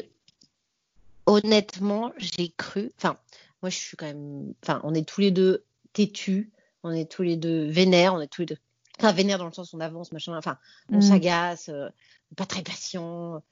Honnêtement, 1.26 2.12
j'ai 2.16 2.52
cru. 2.56 2.90
Enfin, 2.96 3.16
moi, 3.62 3.70
je 3.70 3.76
suis 3.76 3.96
quand 3.96 4.06
même. 4.06 4.54
Enfin, 4.62 4.80
on 4.82 4.94
est 4.94 5.06
tous 5.06 5.20
les 5.20 5.30
deux 5.30 5.64
têtus, 5.98 6.50
on 6.84 6.92
est 6.92 7.10
tous 7.10 7.22
les 7.22 7.36
deux 7.36 7.66
vénères, 7.66 8.14
on 8.14 8.20
est 8.20 8.28
tous 8.28 8.42
les 8.42 8.46
deux. 8.46 8.58
Enfin, 8.98 9.12
vénères 9.12 9.38
dans 9.38 9.46
le 9.46 9.52
sens 9.52 9.72
où 9.72 9.76
on 9.76 9.80
avance, 9.80 10.12
machin. 10.12 10.36
Enfin, 10.36 10.58
on 10.90 10.98
mm. 10.98 11.02
s'agace, 11.02 11.68
euh, 11.68 11.88
pas 12.36 12.46
très 12.46 12.62
patient. 12.62 13.42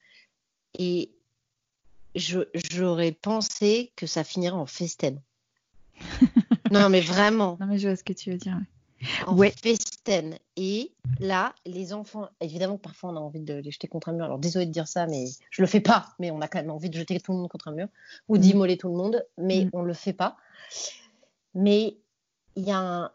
Et 0.79 1.11
j'aurais 2.15 3.13
pensé 3.13 3.93
que 3.97 4.07
ça 4.07 4.23
finirait 4.23 4.57
en 4.57 4.67
festen. 4.67 5.21
non, 6.71 6.89
mais 6.89 7.01
vraiment. 7.01 7.57
Non, 7.61 7.67
mais 7.67 7.79
je 7.79 7.89
vois 7.89 7.97
ce 7.97 8.05
que 8.05 8.13
tu 8.13 8.31
veux 8.31 8.39
dire. 8.39 8.59
En 9.27 9.37
ouais. 9.37 9.53
festen. 9.63 10.39
Et 10.57 10.93
là, 11.21 11.53
les 11.65 11.93
enfants, 11.93 12.29
évidemment, 12.41 12.79
parfois 12.79 13.11
on 13.11 13.17
a 13.17 13.21
envie 13.21 13.41
de 13.41 13.55
les 13.55 13.71
jeter 13.71 13.89
contre 13.89 14.09
un 14.09 14.13
mur. 14.13 14.25
Alors 14.25 14.39
désolé 14.39 14.67
de 14.67 14.73
dire 14.73 14.89
ça, 14.89 15.07
mais 15.07 15.27
je 15.51 15.63
le 15.63 15.69
fais 15.69 15.81
pas. 15.81 16.15
Mais 16.19 16.31
on 16.31 16.41
a 16.41 16.49
quand 16.49 16.59
même 16.59 16.71
envie 16.71 16.91
de 16.91 16.99
jeter 16.99 17.19
tout 17.21 17.33
le 17.33 17.39
monde 17.39 17.49
contre 17.49 17.69
un 17.69 17.73
mur 17.73 17.89
ou 18.29 18.37
mm. 18.37 18.41
d'immoler 18.41 18.77
tout 18.77 18.89
le 18.89 18.97
monde, 18.97 19.25
mais 19.37 19.65
mm. 19.67 19.71
on 19.73 19.83
le 19.83 19.95
fait 19.95 20.13
pas. 20.13 20.37
Mais 21.55 21.97
il 22.57 22.65
y 22.65 22.71
a 22.71 22.79
un, 22.79 23.11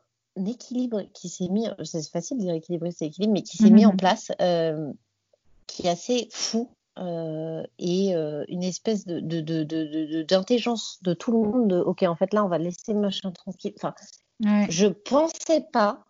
équilibre 0.45 1.03
qui 1.13 1.27
s'est 1.27 1.49
mis, 1.49 1.67
c'est 1.83 2.07
facile 2.09 2.37
de 2.37 2.43
dire 2.43 2.53
équilibre, 2.53 2.87
c'est 2.91 3.07
équilibre, 3.07 3.33
mais 3.33 3.41
qui 3.41 3.57
s'est 3.57 3.69
mis 3.69 3.85
en 3.85 3.91
mm-hmm. 3.91 3.97
place, 3.97 4.31
euh, 4.41 4.93
qui 5.67 5.87
est 5.87 5.89
assez 5.89 6.29
fou. 6.31 6.69
Euh, 6.99 7.63
et 7.79 8.15
euh, 8.15 8.43
une 8.49 8.63
espèce 8.63 9.05
de, 9.05 9.19
d'intelligence 10.23 10.99
de, 11.01 11.11
de, 11.11 11.13
tout 11.13 11.31
le 11.31 11.37
monde. 11.49 11.73
ok, 11.73 12.03
en 12.03 12.15
fait, 12.15 12.33
là, 12.33 12.43
on 12.43 12.49
va 12.49 12.57
laisser 12.57 12.93
le 12.93 12.99
machin 12.99 13.31
tranquille. 13.31 13.73
Enfin, 13.77 13.95
je 14.69 14.87
pensais 14.87 15.61
pas 15.71 16.03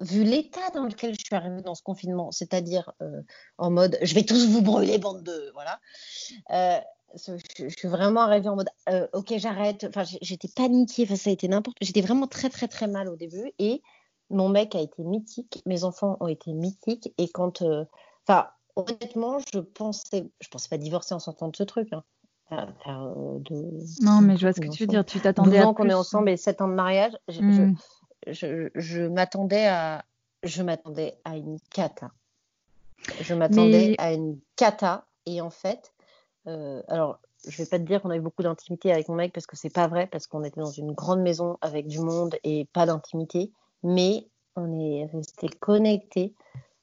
vu 0.00 0.24
l'état 0.24 0.70
dans 0.74 0.84
lequel 0.84 1.14
je 1.14 1.24
suis 1.24 1.34
arrivée 1.34 1.62
dans 1.62 1.74
ce 1.74 1.82
confinement, 1.82 2.30
c'est-à-dire 2.32 2.92
euh, 3.00 3.22
en 3.58 3.70
mode 3.70 3.96
je 4.02 4.14
vais 4.14 4.24
tous 4.24 4.46
vous 4.48 4.60
brûler, 4.60 4.98
bande 4.98 5.22
de. 5.22 5.52
Voilà. 5.54 5.80
Euh, 7.14 7.38
je, 7.58 7.68
suis 7.68 7.88
vraiment 7.88 8.22
arrivée 8.22 8.48
en 8.48 8.56
mode 8.56 8.68
euh, 8.88 9.06
ok, 9.12 9.34
j'arrête. 9.36 9.86
Enfin, 9.88 10.04
j'étais 10.20 10.48
paniquée, 10.48 11.04
enfin, 11.04 11.16
ça 11.16 11.30
a 11.30 11.32
été 11.32 11.48
n'importe 11.48 11.76
J'étais 11.80 12.00
vraiment 12.00 12.26
très, 12.26 12.50
très, 12.50 12.68
très 12.68 12.86
mal 12.88 13.08
au 13.08 13.16
début. 13.16 13.52
Et 13.58 13.82
mon 14.30 14.48
mec 14.48 14.74
a 14.74 14.80
été 14.80 15.02
mythique, 15.02 15.62
mes 15.66 15.84
enfants 15.84 16.16
ont 16.20 16.28
été 16.28 16.52
mythiques. 16.52 17.12
Et 17.18 17.28
quand. 17.28 17.62
Enfin, 18.26 18.48
honnêtement, 18.76 19.38
je 19.52 19.60
pensais. 19.60 20.28
Je 20.40 20.48
pensais 20.48 20.68
pas 20.68 20.78
divorcer 20.78 21.14
en 21.14 21.20
sortant 21.20 21.48
de 21.48 21.56
ce 21.56 21.62
truc. 21.62 21.88
Hein. 21.92 22.02
de, 22.50 24.04
non, 24.04 24.20
mais 24.20 24.36
je 24.36 24.42
vois 24.42 24.52
ce 24.52 24.60
que 24.60 24.68
tu 24.68 24.82
veux 24.82 24.88
dire. 24.88 25.04
Tu 25.04 25.20
t'attendais 25.20 25.58
à. 25.58 25.68
ans 25.68 25.74
qu'on 25.74 25.88
est 25.88 25.94
ensemble 25.94 26.30
et 26.30 26.36
7 26.36 26.60
ans 26.60 26.68
de 26.68 26.74
mariage. 26.74 27.16
Je, 27.28 27.40
hmm 27.40 27.76
je, 28.26 29.06
m'attendais 29.06 29.66
à, 29.66 30.04
je 30.42 30.62
m'attendais 30.62 31.16
à 31.24 31.36
une 31.36 31.58
cata. 31.70 32.10
Je 33.20 33.34
m'attendais 33.34 33.94
à 33.98 34.12
une 34.12 34.38
cata. 34.56 35.06
Et 35.26 35.40
en 35.40 35.50
fait, 35.50 35.92
euh, 35.95 35.95
alors, 36.46 37.18
je 37.46 37.56
vais 37.56 37.66
pas 37.68 37.78
te 37.78 37.84
dire 37.84 38.02
qu'on 38.02 38.10
a 38.10 38.16
eu 38.16 38.20
beaucoup 38.20 38.42
d'intimité 38.42 38.92
avec 38.92 39.08
mon 39.08 39.14
mec 39.14 39.32
parce 39.32 39.46
que 39.46 39.56
c'est 39.56 39.70
pas 39.70 39.88
vrai, 39.88 40.06
parce 40.06 40.26
qu'on 40.26 40.44
était 40.44 40.60
dans 40.60 40.70
une 40.70 40.92
grande 40.92 41.20
maison 41.20 41.58
avec 41.60 41.86
du 41.86 42.00
monde 42.00 42.36
et 42.44 42.66
pas 42.72 42.86
d'intimité. 42.86 43.52
Mais 43.82 44.28
on 44.56 44.78
est 44.78 45.06
resté 45.06 45.48
connectés. 45.48 46.34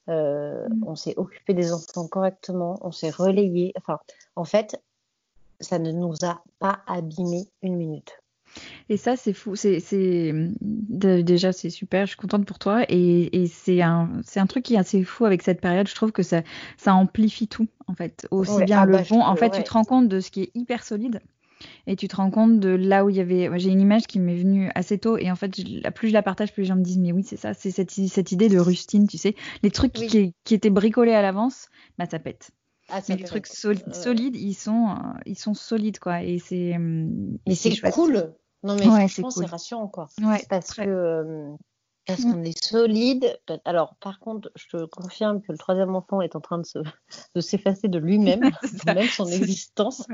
Euh, 0.08 0.68
mm. 0.68 0.84
On 0.86 0.96
s'est 0.96 1.14
occupé 1.16 1.54
des 1.54 1.72
enfants 1.72 2.08
correctement, 2.08 2.78
on 2.82 2.92
s'est 2.92 3.10
relayé. 3.10 3.72
Enfin, 3.76 3.98
en 4.36 4.44
fait, 4.44 4.80
ça 5.60 5.78
ne 5.78 5.92
nous 5.92 6.14
a 6.22 6.42
pas 6.58 6.80
abîmé 6.86 7.48
une 7.62 7.76
minute. 7.76 8.20
Et 8.88 8.96
ça, 8.96 9.16
c'est 9.16 9.32
fou. 9.32 9.56
C'est, 9.56 9.80
déjà, 10.60 11.52
c'est 11.52 11.70
super. 11.70 12.06
Je 12.06 12.10
suis 12.10 12.16
contente 12.16 12.46
pour 12.46 12.58
toi. 12.58 12.84
Et, 12.88 13.46
c'est 13.46 13.82
un, 13.82 14.10
c'est 14.24 14.40
un 14.40 14.46
truc 14.46 14.64
qui 14.64 14.74
est 14.74 14.78
assez 14.78 15.02
fou 15.02 15.24
avec 15.24 15.42
cette 15.42 15.60
période. 15.60 15.88
Je 15.88 15.94
trouve 15.94 16.12
que 16.12 16.22
ça, 16.22 16.42
ça 16.76 16.94
amplifie 16.94 17.48
tout, 17.48 17.68
en 17.86 17.94
fait. 17.94 18.26
Aussi 18.30 18.64
bien 18.64 18.80
ah 18.80 18.86
le 18.86 18.92
bah, 18.92 19.02
bon. 19.08 19.22
En 19.22 19.36
fait, 19.36 19.50
tu 19.50 19.62
te 19.62 19.72
rends 19.72 19.84
compte 19.84 20.08
de 20.08 20.20
ce 20.20 20.30
qui 20.30 20.42
est 20.42 20.50
hyper 20.54 20.84
solide. 20.84 21.20
Et 21.86 21.96
tu 21.96 22.08
te 22.08 22.16
rends 22.16 22.30
compte 22.30 22.60
de 22.60 22.68
là 22.68 23.04
où 23.04 23.10
il 23.10 23.16
y 23.16 23.20
avait. 23.20 23.48
J'ai 23.58 23.70
une 23.70 23.80
image 23.80 24.06
qui 24.06 24.18
m'est 24.18 24.36
venue 24.36 24.70
assez 24.74 24.98
tôt. 24.98 25.16
Et 25.16 25.30
en 25.30 25.36
fait, 25.36 25.52
plus 25.94 26.08
je 26.08 26.12
la 26.12 26.22
partage, 26.22 26.52
plus 26.52 26.62
les 26.62 26.68
gens 26.68 26.76
me 26.76 26.82
disent 26.82 26.98
Mais 26.98 27.12
oui, 27.12 27.22
c'est 27.24 27.36
ça. 27.36 27.54
C'est 27.54 27.70
cette, 27.70 27.90
cette 27.90 28.32
idée 28.32 28.48
de 28.48 28.58
rustine, 28.58 29.06
tu 29.06 29.18
sais. 29.18 29.34
Les 29.62 29.70
trucs 29.70 29.92
qui, 29.92 30.34
qui, 30.44 30.54
étaient 30.54 30.70
bricolés 30.70 31.14
à 31.14 31.22
l'avance, 31.22 31.68
bah, 31.96 32.06
ça 32.10 32.18
pète. 32.18 32.50
Ah, 32.90 33.00
mais 33.08 33.16
les 33.16 33.24
trucs 33.24 33.46
solides, 33.46 34.36
ils 34.36 34.54
sont, 34.54 34.90
euh, 34.90 35.18
ils 35.24 35.38
sont 35.38 35.54
solides, 35.54 35.98
quoi. 35.98 36.22
Et 36.22 36.38
c'est. 36.38 36.76
Mais 36.78 37.54
c'est 37.54 37.80
cool. 37.90 38.34
Non, 38.64 38.74
mais 38.74 38.84
franchement, 38.84 39.30
c'est 39.30 39.46
rassurant, 39.46 39.88
quoi. 39.88 40.08
parce 40.48 40.72
que 40.72 40.82
euh, 40.82 41.54
parce 42.06 42.20
mm. 42.20 42.32
qu'on 42.32 42.42
est 42.42 42.64
solide. 42.64 43.38
Alors, 43.64 43.94
par 43.96 44.18
contre, 44.18 44.50
je 44.56 44.68
te 44.68 44.84
confirme 44.86 45.40
que 45.40 45.52
le 45.52 45.58
troisième 45.58 45.94
enfant 45.94 46.20
est 46.20 46.36
en 46.36 46.40
train 46.40 46.58
de, 46.58 46.66
se, 46.66 46.78
de 47.34 47.40
s'effacer 47.40 47.88
de 47.88 47.98
lui-même, 47.98 48.50
même 48.86 49.08
son 49.08 49.26
existence. 49.26 50.06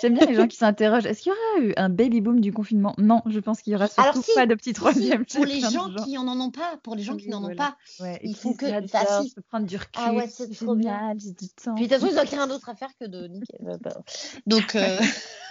J'aime 0.00 0.14
bien 0.14 0.26
les 0.26 0.34
gens 0.34 0.46
qui 0.46 0.56
s'interrogent. 0.56 1.06
Est-ce 1.06 1.22
qu'il 1.22 1.32
y 1.32 1.34
aura 1.34 1.66
eu 1.66 1.72
un 1.76 1.88
baby 1.88 2.20
boom 2.20 2.40
du 2.40 2.52
confinement? 2.52 2.94
Non, 2.98 3.22
je 3.26 3.40
pense 3.40 3.62
qu'il 3.62 3.72
y 3.72 3.76
aura 3.76 3.88
surtout 3.88 4.22
pas 4.34 4.46
de 4.46 4.54
petit 4.54 4.72
troisième. 4.72 5.24
pour 5.24 5.44
les 5.44 5.60
gens 5.60 5.94
qui 6.04 6.18
en 6.18 6.28
ont 6.28 6.50
pas, 6.50 6.78
pour 6.82 6.96
les 6.96 7.02
gens 7.02 7.16
qui 7.16 7.28
n'en 7.28 7.44
ont 7.44 7.54
pas, 7.54 7.76
il 8.22 8.36
faut 8.36 8.54
que 8.54 8.66
ça 8.88 9.22
si. 9.22 9.34
prendre 9.48 9.66
du 9.66 9.76
recul. 9.76 9.90
Ah 9.96 10.12
ouais, 10.12 10.28
c'est 10.28 10.50
trop 10.54 10.74
bien. 10.74 11.14
Puis 11.16 11.32
de 11.32 11.36
toute 11.36 11.90
façon, 11.90 12.06
ils 12.08 12.14
n'ont 12.14 12.22
rien 12.22 12.46
d'autre 12.46 12.68
à 12.68 12.74
faire 12.74 12.90
que 13.00 13.06
de 13.06 13.28
niquer. 13.28 13.58
Donc. 14.46 14.74
Euh... 14.76 14.98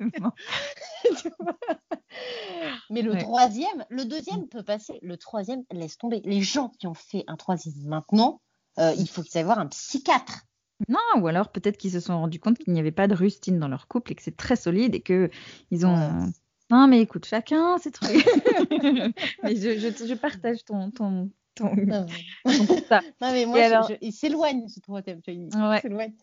Mais 2.90 3.02
le 3.02 3.16
troisième, 3.18 3.84
le 3.88 4.04
deuxième 4.04 4.48
peut 4.48 4.62
passer. 4.62 4.98
Le 5.02 5.16
troisième, 5.16 5.64
laisse 5.70 5.98
tomber. 5.98 6.20
Les 6.24 6.42
gens 6.42 6.70
qui 6.78 6.86
ont 6.86 6.94
fait 6.94 7.24
un 7.26 7.36
troisième 7.36 7.74
maintenant, 7.84 8.40
euh, 8.78 8.92
il 8.98 9.08
faut 9.08 9.22
qu'ils 9.22 9.38
aillent 9.38 9.44
voir 9.44 9.58
un 9.58 9.66
psychiatre. 9.66 10.46
Non, 10.88 10.98
ou 11.18 11.26
alors 11.26 11.50
peut-être 11.50 11.76
qu'ils 11.76 11.92
se 11.92 12.00
sont 12.00 12.18
rendus 12.18 12.40
compte 12.40 12.58
qu'il 12.58 12.72
n'y 12.72 12.80
avait 12.80 12.90
pas 12.90 13.06
de 13.06 13.14
rustine 13.14 13.58
dans 13.58 13.68
leur 13.68 13.86
couple 13.86 14.12
et 14.12 14.14
que 14.14 14.22
c'est 14.22 14.36
très 14.36 14.56
solide 14.56 14.94
et 14.94 15.00
que 15.00 15.30
ils 15.70 15.86
ont. 15.86 16.32
Non, 16.70 16.86
mais 16.86 17.00
écoute, 17.00 17.26
chacun 17.26 17.78
ses 17.78 17.90
trucs. 17.90 18.10
mais 19.42 19.56
je, 19.56 19.78
je, 19.78 20.14
partage 20.14 20.64
ton, 20.64 20.90
ton, 20.90 21.30
ton, 21.54 21.74
non, 21.74 22.06
mais 23.20 23.44
moi, 23.44 23.60
alors... 23.60 23.90
il 24.00 24.12
s'éloigne 24.12 24.68
ce 24.68 24.80
troisième. 24.80 25.20
Il 25.26 25.50
s'éloigne. 25.82 26.14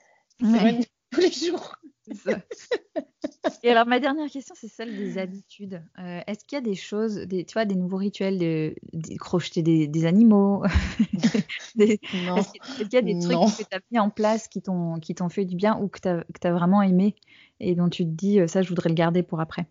tous 1.11 1.19
les 1.19 1.31
jours. 1.31 1.75
Et 3.63 3.71
alors, 3.71 3.85
ma 3.85 3.99
dernière 3.99 4.29
question, 4.29 4.55
c'est 4.57 4.67
celle 4.67 4.95
des 4.95 5.17
habitudes. 5.17 5.81
Euh, 5.99 6.21
est-ce 6.27 6.45
qu'il 6.45 6.57
y 6.57 6.59
a 6.59 6.63
des 6.63 6.75
choses, 6.75 7.15
des, 7.15 7.43
tu 7.45 7.53
vois, 7.53 7.65
des 7.65 7.75
nouveaux 7.75 7.97
rituels 7.97 8.37
de, 8.37 8.75
crocheter 9.17 9.61
des, 9.61 10.05
animaux? 10.05 10.63
Est-ce 11.79 12.51
qu'il 12.51 12.93
y 12.93 12.97
a 12.97 13.01
des 13.01 13.19
trucs 13.19 13.37
que 13.57 13.63
tu 13.69 13.75
as 13.75 13.79
mis 13.91 13.99
en 13.99 14.09
place 14.09 14.47
qui 14.47 14.61
t'ont 14.61 15.29
fait 15.29 15.45
du 15.45 15.55
bien 15.55 15.77
ou 15.79 15.87
que 15.87 15.99
tu 15.99 16.07
as, 16.47 16.51
vraiment 16.51 16.81
aimé 16.81 17.15
et 17.59 17.75
dont 17.75 17.89
tu 17.89 18.03
te 18.03 18.09
dis, 18.09 18.39
euh, 18.39 18.47
ça, 18.47 18.61
je 18.61 18.69
voudrais 18.69 18.89
le 18.89 18.95
garder 18.95 19.23
pour 19.23 19.39
après? 19.39 19.65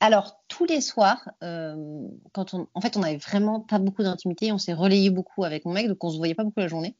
Alors, 0.00 0.40
tous 0.48 0.64
les 0.64 0.80
soirs, 0.80 1.28
euh, 1.42 2.06
quand 2.32 2.54
on, 2.54 2.68
en 2.74 2.80
fait, 2.80 2.96
on 2.96 3.00
n'avait 3.00 3.18
vraiment 3.18 3.60
pas 3.60 3.78
beaucoup 3.78 4.02
d'intimité, 4.02 4.52
on 4.52 4.58
s'est 4.58 4.72
relayé 4.72 5.10
beaucoup 5.10 5.44
avec 5.44 5.64
mon 5.64 5.72
mec, 5.72 5.88
donc 5.88 6.02
on 6.02 6.10
se 6.10 6.16
voyait 6.16 6.34
pas 6.34 6.44
beaucoup 6.44 6.60
la 6.60 6.68
journée. 6.68 6.94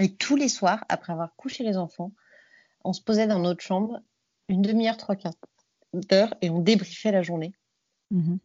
Et 0.00 0.10
tous 0.10 0.36
les 0.36 0.48
soirs, 0.48 0.84
après 0.88 1.12
avoir 1.12 1.34
couché 1.36 1.62
les 1.62 1.76
enfants, 1.76 2.12
on 2.84 2.92
se 2.92 3.02
posait 3.02 3.26
dans 3.26 3.38
notre 3.38 3.62
chambre 3.62 4.00
une 4.48 4.62
demi-heure, 4.62 4.96
trois 4.96 5.16
quarts 5.16 5.34
d'heure 5.92 6.34
et 6.40 6.50
on 6.50 6.60
débriefait 6.60 7.12
la 7.12 7.22
journée. 7.22 7.52
Mhm. 8.10 8.38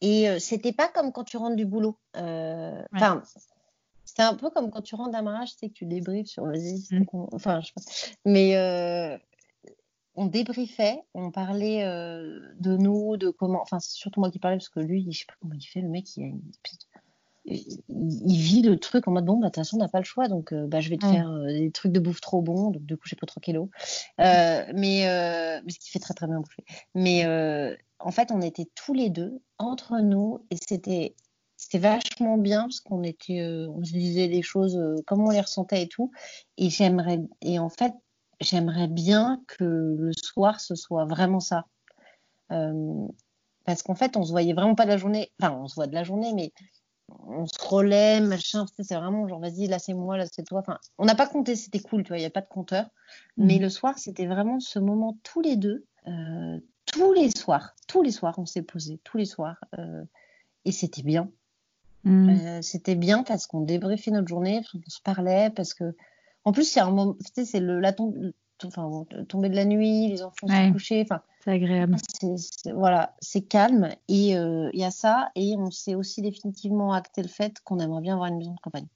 Et 0.00 0.28
euh, 0.28 0.38
c'était 0.38 0.72
pas 0.72 0.88
comme 0.88 1.12
quand 1.12 1.24
tu 1.24 1.36
rentres 1.36 1.56
du 1.56 1.64
boulot. 1.64 1.96
Euh, 2.16 2.82
c'était 4.04 4.22
un 4.22 4.34
peu 4.34 4.50
comme 4.50 4.70
quand 4.70 4.82
tu 4.82 4.96
rentres 4.96 5.12
d'un 5.12 5.22
mariage, 5.22 5.52
tu 5.52 5.58
sais 5.58 5.68
que 5.68 5.74
tu 5.74 5.86
débriefes 5.86 6.26
sur 6.26 6.44
vas-y. 6.44 6.84
Mm. 6.90 7.04
Enfin, 7.32 7.60
je 7.60 7.68
sais 7.68 7.72
pas. 7.74 7.82
Mais 8.24 8.56
euh, 8.56 9.16
on 10.16 10.26
débriefait, 10.26 11.00
on 11.14 11.30
parlait 11.30 11.84
de 11.84 12.76
nous, 12.76 13.16
de 13.16 13.30
comment. 13.30 13.62
Enfin, 13.62 13.78
c'est 13.78 13.94
surtout 13.94 14.20
moi 14.20 14.30
qui 14.30 14.40
parlais 14.40 14.56
parce 14.56 14.68
que 14.68 14.80
lui, 14.80 15.06
je 15.10 15.20
sais 15.20 15.24
pas 15.26 15.34
comment 15.40 15.54
il 15.54 15.64
fait, 15.64 15.80
le 15.80 15.88
mec, 15.88 16.16
il 16.16 16.24
a 16.24 16.26
une 16.26 16.42
il 17.44 18.36
vit 18.38 18.62
le 18.62 18.78
truc 18.78 19.08
en 19.08 19.12
mode 19.12 19.24
bon 19.24 19.34
bah 19.34 19.46
de 19.46 19.52
toute 19.52 19.56
façon 19.56 19.76
on 19.76 19.80
n'a 19.80 19.88
pas 19.88 19.98
le 19.98 20.04
choix 20.04 20.28
donc 20.28 20.54
bah 20.54 20.80
je 20.80 20.90
vais 20.90 20.96
te 20.96 21.06
faire 21.06 21.28
des 21.46 21.72
trucs 21.72 21.90
de 21.90 21.98
bouffe 21.98 22.20
trop 22.20 22.40
bons 22.40 22.70
donc 22.70 22.84
du 22.84 22.96
coup 22.96 23.08
j'ai 23.08 23.16
pas 23.16 23.26
trop 23.26 23.40
kilos 23.40 23.68
euh, 24.20 24.64
mais 24.74 25.02
ce 25.68 25.78
qui 25.80 25.90
fait 25.90 25.98
très 25.98 26.14
très 26.14 26.28
bien 26.28 26.38
bouffer 26.38 26.64
mais 26.94 27.24
en 28.04 28.10
fait, 28.10 28.30
on 28.32 28.40
était 28.40 28.66
tous 28.74 28.94
les 28.94 29.10
deux 29.10 29.40
entre 29.58 29.98
nous 30.00 30.44
et 30.50 30.56
c'était 30.56 31.14
c'était 31.56 31.78
vachement 31.78 32.38
bien 32.38 32.62
parce 32.62 32.80
qu'on 32.80 33.04
était, 33.04 33.40
euh, 33.40 33.68
on 33.68 33.84
se 33.84 33.92
disait 33.92 34.26
les 34.26 34.42
choses 34.42 34.76
euh, 34.76 34.96
comme 35.06 35.24
on 35.24 35.30
les 35.30 35.40
ressentait 35.40 35.82
et 35.82 35.88
tout. 35.88 36.10
Et 36.56 36.70
j'aimerais, 36.70 37.20
et 37.40 37.60
en 37.60 37.68
fait, 37.68 37.94
j'aimerais 38.40 38.88
bien 38.88 39.40
que 39.46 39.62
le 39.96 40.10
soir 40.12 40.60
ce 40.60 40.74
soit 40.74 41.04
vraiment 41.04 41.38
ça. 41.38 41.66
Euh, 42.50 43.06
parce 43.64 43.84
qu'en 43.84 43.94
fait, 43.94 44.16
on 44.16 44.24
se 44.24 44.32
voyait 44.32 44.54
vraiment 44.54 44.74
pas 44.74 44.86
de 44.86 44.90
la 44.90 44.96
journée. 44.96 45.30
Enfin, 45.40 45.56
on 45.56 45.68
se 45.68 45.76
voit 45.76 45.86
de 45.86 45.94
la 45.94 46.02
journée, 46.02 46.32
mais 46.34 46.52
on 47.08 47.46
se 47.46 47.58
relaie, 47.60 48.20
machin. 48.20 48.66
C'est 48.78 48.94
vraiment 48.94 49.28
genre, 49.28 49.40
vas-y, 49.40 49.66
là 49.66 49.78
c'est 49.78 49.94
moi, 49.94 50.16
là 50.16 50.26
c'est 50.30 50.42
toi. 50.42 50.60
Enfin, 50.60 50.78
on 50.98 51.04
n'a 51.04 51.14
pas 51.14 51.26
compté, 51.26 51.56
c'était 51.56 51.80
cool, 51.80 52.02
tu 52.02 52.08
vois, 52.08 52.18
il 52.18 52.20
n'y 52.22 52.26
a 52.26 52.30
pas 52.30 52.40
de 52.40 52.48
compteur. 52.48 52.84
Mmh. 53.36 53.46
Mais 53.46 53.58
le 53.58 53.68
soir, 53.68 53.98
c'était 53.98 54.26
vraiment 54.26 54.60
ce 54.60 54.78
moment 54.78 55.18
tous 55.22 55.40
les 55.40 55.56
deux, 55.56 55.86
tous 56.86 57.12
les 57.12 57.30
soirs, 57.30 57.74
tous 57.86 58.02
les 58.02 58.10
soirs, 58.10 58.38
on 58.38 58.46
s'est 58.46 58.62
posé, 58.62 59.00
tous 59.04 59.16
les 59.16 59.24
soirs. 59.24 59.58
Euh, 59.78 60.04
et 60.64 60.72
c'était 60.72 61.02
bien. 61.02 61.30
Mm. 62.04 62.28
Euh, 62.28 62.62
c'était 62.62 62.94
bien 62.94 63.22
parce 63.22 63.46
qu'on 63.46 63.60
débriefait 63.60 64.10
notre 64.10 64.28
journée, 64.28 64.62
on 64.74 64.90
se 64.90 65.00
parlait, 65.00 65.50
parce 65.50 65.74
que. 65.74 65.94
En 66.44 66.50
plus, 66.50 66.64
c'est 66.64 66.80
un 66.80 66.90
moment, 66.90 67.14
tu 67.14 67.30
sais, 67.32 67.44
c'est 67.44 67.60
le, 67.60 67.78
la 67.78 67.94
tomber 69.28 69.48
de 69.48 69.56
la 69.56 69.64
nuit, 69.64 70.08
les 70.08 70.22
enfants 70.22 70.46
se 70.46 70.72
coucher. 70.72 71.02
Enfin, 71.02 71.22
c'est 71.44 71.52
agréable. 71.52 71.96
voilà, 72.74 73.14
c'est 73.20 73.42
calme. 73.42 73.90
Et 74.08 74.36
euh, 74.36 74.70
il 74.72 74.80
y 74.80 74.84
a 74.84 74.90
ça. 74.90 75.30
Et 75.34 75.54
on 75.58 75.70
s'est 75.70 75.94
aussi 75.94 76.22
définitivement 76.22 76.92
acté 76.92 77.22
le 77.22 77.28
fait 77.28 77.60
qu'on 77.64 77.78
aimerait 77.78 78.02
bien 78.02 78.14
avoir 78.14 78.28
une 78.28 78.38
maison 78.38 78.54
de 78.54 78.60
campagne. 78.60 78.86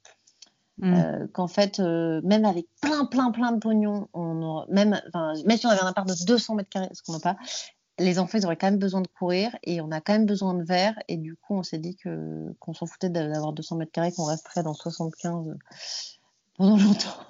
Mm. 0.79 1.29
qu'en 1.33 1.47
fait, 1.47 1.79
même 1.79 2.45
avec 2.45 2.67
plein, 2.83 3.07
plein, 3.07 3.31
plein 3.31 3.53
de 3.53 3.59
pognon, 3.59 4.09
on 4.13 4.67
même, 4.69 5.01
même 5.47 5.57
si 5.57 5.67
on 5.67 5.71
avait 5.71 5.81
un 5.81 5.87
appart 5.87 6.07
de 6.07 6.15
200 6.27 6.55
mètres 6.55 6.69
carrés, 6.69 6.91
ce 6.93 7.03
qu'on 7.03 7.15
n'a 7.15 7.21
pas, 7.21 7.37
les 7.99 8.19
enfants, 8.19 8.39
ils 8.39 8.45
auraient 8.45 8.57
quand 8.57 8.71
même 8.71 8.79
besoin 8.79 9.01
de 9.01 9.09
courir 9.09 9.57
et 9.63 9.81
on 9.81 9.91
a 9.91 10.01
quand 10.01 10.13
même 10.13 10.27
besoin 10.27 10.55
de 10.55 10.63
verre. 10.63 10.95
Et 11.09 11.17
du 11.17 11.37
coup, 11.37 11.55
on 11.55 11.63
s'est 11.63 11.79
dit 11.79 11.97
que 11.97 12.53
qu'on 12.61 12.75
s'en 12.75 12.87
foutait 12.87 13.11
d'avoir 13.11 13.53
200 13.53 13.77
mètres 13.77 13.93
carrés, 13.93 14.13
qu'on 14.13 14.25
resterait 14.25 14.63
dans 14.63 14.75
75 14.75 15.57
pendant 16.57 16.77
longtemps. 16.77 17.21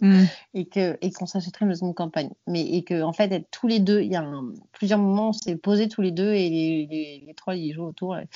Mm. 0.00 0.24
et 0.54 0.66
que 0.66 0.98
et 1.00 1.10
qu'on 1.10 1.26
s'achèterait 1.26 1.64
une 1.64 1.70
maison 1.70 1.88
de 1.88 1.94
campagne. 1.94 2.30
Mais 2.46 2.62
et 2.62 2.82
que 2.82 3.02
en 3.02 3.12
fait, 3.12 3.32
être 3.32 3.50
tous 3.50 3.68
les 3.68 3.80
deux, 3.80 4.00
il 4.00 4.12
y 4.12 4.16
a 4.16 4.24
plusieurs 4.72 4.98
moments, 4.98 5.30
on 5.30 5.32
s'est 5.32 5.56
posés 5.56 5.88
tous 5.88 6.02
les 6.02 6.10
deux 6.10 6.32
et 6.32 6.48
les, 6.50 7.24
les, 7.26 7.34
trois 7.34 7.54
ils 7.54 7.72
jouent 7.72 7.86
autour 7.86 8.16
et, 8.16 8.28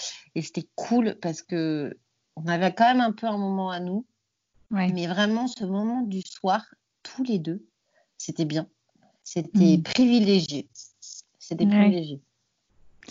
c'était 0.42 0.66
cool 0.74 1.16
parce 1.20 1.42
que 1.42 1.96
on 2.36 2.46
avait 2.46 2.72
quand 2.72 2.84
même 2.84 3.00
un 3.00 3.12
peu 3.12 3.26
un 3.26 3.38
moment 3.38 3.70
à 3.70 3.80
nous. 3.80 4.04
Mais 4.70 5.06
vraiment, 5.06 5.46
ce 5.46 5.64
moment 5.64 6.02
du 6.02 6.22
soir, 6.22 6.64
tous 7.04 7.22
les 7.22 7.38
deux, 7.38 7.64
c'était 8.18 8.44
bien. 8.44 8.66
C'était 9.22 9.76
mm. 9.76 9.82
privilégié. 9.82 10.68
C'est 11.38 11.54
des 11.54 11.66
privilégiés. 11.66 12.20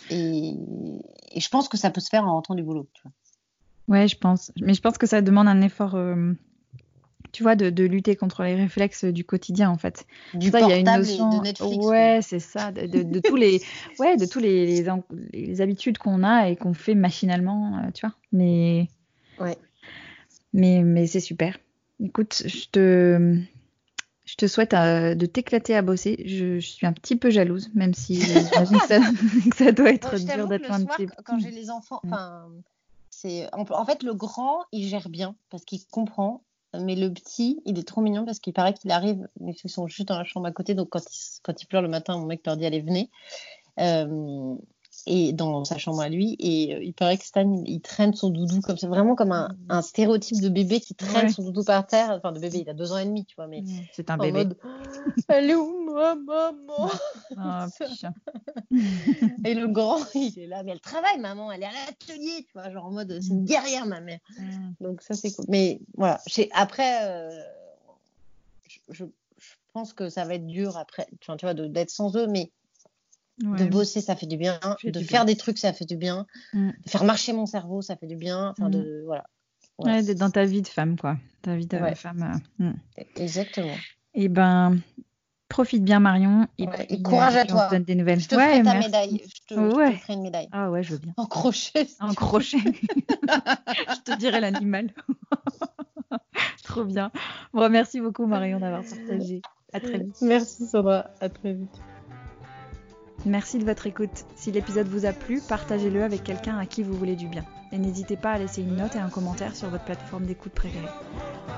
Et, 0.09 0.53
je 1.35 1.49
pense 1.49 1.69
que 1.69 1.77
ça 1.77 1.91
peut 1.91 2.01
se 2.01 2.09
faire 2.09 2.25
en 2.25 2.33
rentrant 2.33 2.55
du 2.55 2.63
boulot. 2.63 2.89
Tu 2.93 3.01
vois. 3.03 3.11
Ouais, 3.87 4.07
je 4.07 4.17
pense. 4.17 4.51
Mais 4.61 4.73
je 4.73 4.81
pense 4.81 4.97
que 4.97 5.07
ça 5.07 5.21
demande 5.21 5.47
un 5.47 5.61
effort, 5.61 5.95
euh, 5.95 6.33
tu 7.35 7.43
vois, 7.43 7.57
de, 7.57 7.83
lutter 7.83 8.15
contre 8.15 8.43
les 8.43 8.55
réflexes 8.55 9.03
du 9.03 9.25
quotidien, 9.25 9.69
en 9.69 9.77
fait. 9.77 10.05
Du 10.33 10.51
ça, 10.51 10.59
portable 10.59 10.71
y 10.71 10.73
a 10.73 10.79
une 10.79 10.99
notion... 11.01 11.37
de 11.37 11.43
Netflix. 11.43 11.85
Ouais, 11.85 12.19
c'est 12.21 12.39
ça. 12.39 12.71
De, 12.71 13.19
tous 13.19 13.35
les, 13.35 13.61
ouais, 13.99 14.15
de 14.15 14.25
tous 14.25 14.39
les, 14.39 14.81
les, 15.33 15.61
habitudes 15.61 15.97
qu'on 15.97 16.23
a 16.23 16.47
et 16.47 16.55
qu'on 16.55 16.73
fait 16.73 16.95
machinalement, 16.95 17.77
euh, 17.77 17.91
tu 17.93 18.05
vois. 18.05 18.15
Mais, 18.31 18.87
ouais. 19.41 19.57
mais, 20.53 20.81
mais 20.81 21.07
c'est 21.07 21.19
super. 21.19 21.57
Écoute, 22.01 22.43
je 22.45 22.69
te, 22.71 23.37
je 24.23 24.35
te 24.35 24.47
souhaite 24.47 24.73
euh, 24.73 25.13
de 25.13 25.25
t'éclater 25.25 25.75
à 25.75 25.81
bosser. 25.81 26.23
Je, 26.25 26.57
suis 26.61 26.87
un 26.87 26.93
petit 26.93 27.17
peu 27.17 27.31
jalouse, 27.31 27.69
même 27.73 27.93
si 27.93 28.15
j'imagine 28.21 28.79
que, 28.79 29.55
ça, 29.57 29.71
doit 29.73 29.89
être 29.89 30.15
dur 30.23 30.47
d'être 30.47 30.71
un 30.71 30.85
petit 30.85 31.07
peu. 31.07 31.13
Quand 31.25 31.37
j'ai 31.37 31.51
les 31.51 31.69
enfants, 31.69 31.99
mm. 32.05 32.13
enfin, 32.13 32.47
c'est 33.09 33.49
en, 33.51 33.85
fait 33.85 34.03
le 34.03 34.13
grand, 34.13 34.59
il 34.71 34.87
gère 34.87 35.09
bien 35.09 35.35
parce 35.49 35.65
qu'il 35.65 35.85
comprend. 35.91 36.41
Mais 36.81 36.95
le 36.95 37.11
petit, 37.11 37.61
il 37.65 37.79
est 37.79 37.87
trop 37.87 38.01
mignon 38.01 38.25
parce 38.25 38.39
qu'il 38.39 38.53
paraît 38.53 38.73
qu'il 38.73 38.91
arrive, 38.91 39.27
ils 39.41 39.69
sont 39.69 39.87
juste 39.87 40.07
dans 40.07 40.17
la 40.17 40.23
chambre 40.23 40.47
à 40.47 40.51
côté, 40.51 40.73
donc 40.73 40.89
quand 40.89 41.01
il, 41.01 41.39
quand 41.43 41.53
pleure 41.67 41.81
le 41.81 41.87
matin, 41.87 42.17
mon 42.17 42.25
mec 42.25 42.41
leur 42.45 42.57
dit 42.57 42.65
allez 42.65 42.81
venez. 42.81 43.09
Euh, 43.79 44.55
et 45.07 45.33
dans 45.33 45.63
sa 45.65 45.77
chambre 45.77 46.01
à 46.01 46.09
lui 46.09 46.35
et 46.39 46.75
euh, 46.75 46.83
il 46.83 46.93
paraît 46.93 47.17
que 47.17 47.25
Stan 47.25 47.63
il, 47.65 47.81
traîne 47.81 48.13
son 48.13 48.29
doudou 48.29 48.61
comme 48.61 48.77
c'est 48.77 48.87
vraiment 48.87 49.15
comme 49.15 49.31
un, 49.31 49.55
un, 49.69 49.81
stéréotype 49.81 50.41
de 50.41 50.49
bébé 50.49 50.79
qui 50.79 50.95
traîne 50.95 51.29
son 51.29 51.43
doudou 51.43 51.63
par 51.63 51.85
terre. 51.85 52.11
Enfin 52.11 52.31
de 52.31 52.39
bébé 52.39 52.59
il 52.59 52.69
a 52.69 52.73
deux 52.73 52.91
ans 52.91 52.97
et 52.97 53.05
demi 53.05 53.25
tu 53.25 53.35
vois 53.35 53.47
mais 53.47 53.63
c'est 53.93 54.09
un 54.09 54.17
bébé. 54.17 54.45
mode, 54.45 54.57
elle 55.27 55.49
est 55.51 55.55
où 55.55 55.93
ma 55.93 56.15
maman? 56.15 56.89
Oh, 57.37 57.65
et 59.43 59.53
le 59.53 59.67
grand 59.67 59.99
il 60.15 60.39
est 60.39 60.47
là 60.47 60.63
mais 60.63 60.71
elle 60.71 60.79
travaille 60.79 61.19
maman 61.19 61.51
elle 61.51 61.63
est 61.63 61.67
à 61.67 61.71
l'atelier 61.71 62.45
tu 62.45 62.53
vois 62.53 62.69
genre 62.69 62.85
en 62.85 62.91
mode 62.91 63.17
c'est 63.21 63.29
une 63.29 63.41
mm. 63.41 63.45
guerrière 63.45 63.85
ma 63.85 63.99
mère. 64.01 64.19
Mm. 64.39 64.71
donc 64.81 65.01
ça 65.01 65.13
c'est 65.13 65.31
cool. 65.31 65.45
Mais 65.47 65.79
voilà 65.95 66.19
après 66.53 66.99
euh, 67.03 67.41
je, 68.69 68.79
je, 68.89 69.05
pense 69.73 69.93
que 69.93 70.09
ça 70.09 70.23
va 70.23 70.35
être 70.35 70.47
dur 70.47 70.77
après 70.77 71.07
tu 71.19 71.31
vois 71.41 71.53
d'être 71.53 71.89
sans 71.89 72.15
eux 72.15 72.27
mais 72.27 72.51
de 73.39 73.65
bosser, 73.65 74.01
ça 74.01 74.15
fait 74.15 74.25
du 74.25 74.37
bien. 74.37 74.59
de 74.83 74.99
faire 74.99 75.25
des 75.25 75.35
trucs, 75.35 75.57
ça 75.57 75.73
fait 75.73 75.85
du 75.85 75.97
bien. 75.97 76.25
Mm. 76.53 76.69
De 76.83 76.89
faire 76.89 77.03
marcher 77.03 77.33
mon 77.33 77.45
cerveau, 77.45 77.81
ça 77.81 77.95
fait 77.95 78.07
du 78.07 78.15
bien. 78.15 78.49
Enfin, 78.49 78.69
de, 78.69 78.79
mm. 78.79 79.05
voilà. 79.05 79.25
Ouais, 79.77 80.03
d'être 80.03 80.19
dans 80.19 80.29
ta 80.29 80.45
vie 80.45 80.61
de 80.61 80.67
femme, 80.67 80.97
quoi. 80.97 81.17
Ta 81.41 81.55
vie 81.55 81.67
de 81.67 81.77
femme. 81.95 82.41
Euh, 82.61 82.65
mm. 82.65 82.75
Exactement. 83.17 83.75
Et 84.13 84.25
eh 84.25 84.29
ben, 84.29 84.77
profite 85.49 85.83
bien, 85.83 85.99
Marion. 85.99 86.47
Et, 86.57 87.01
courage 87.01 87.35
à 87.35 87.45
toi. 87.45 87.67
donne 87.69 87.83
des 87.83 87.95
nouvelles. 87.95 88.21
Je 88.21 88.29
te 88.29 88.35
ferai 88.35 88.63
ta 88.63 88.79
médaille. 88.79 89.21
Je 89.25 89.55
te, 89.55 89.55
ferai 89.55 90.13
une 90.13 90.21
médaille. 90.21 90.47
Ah 90.53 90.71
ouais, 90.71 90.83
je 90.83 90.93
veux 90.93 90.99
bien. 90.99 91.13
En 91.17 91.25
crochet. 91.25 91.87
En 91.99 92.13
crochet. 92.13 92.57
je 92.63 94.01
te 94.03 94.17
dirai 94.17 94.39
l'animal. 94.39 94.91
Trop 96.63 96.85
bien. 96.85 97.11
Bon, 97.53 97.69
merci 97.69 97.99
beaucoup, 97.99 98.25
Marion, 98.25 98.59
d'avoir 98.59 98.83
partagé. 98.83 99.41
À 99.73 99.81
très 99.81 99.97
vite. 99.99 100.15
Merci, 100.21 100.65
Sandra. 100.65 101.11
À 101.19 101.27
très 101.27 101.53
vite. 101.53 101.81
Merci 103.25 103.57
de 103.57 103.65
votre 103.65 103.87
écoute. 103.87 104.25
Si 104.35 104.51
l'épisode 104.51 104.87
vous 104.87 105.07
a 105.07 105.11
plu, 105.11 105.41
partagez-le 105.41 106.03
avec 106.03 106.23
quelqu'un 106.23 106.59
à 106.59 106.67
qui 106.67 106.83
vous 106.83 106.93
voulez 106.93 107.15
du 107.15 107.27
bien. 107.27 107.43
Et 107.71 107.79
n'hésitez 107.79 108.17
pas 108.17 108.31
à 108.33 108.37
laisser 108.37 108.61
une 108.61 108.75
note 108.75 108.95
et 108.95 108.99
un 108.99 109.09
commentaire 109.09 109.55
sur 109.55 109.69
votre 109.69 109.83
plateforme 109.83 110.25
d'écoute 110.25 110.53
préférée. 110.53 110.85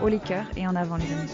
Haut 0.01 0.07
les 0.07 0.19
cœurs 0.19 0.47
et 0.55 0.65
en 0.65 0.75
avant 0.77 0.95
les 0.95 1.11
amis. 1.11 1.29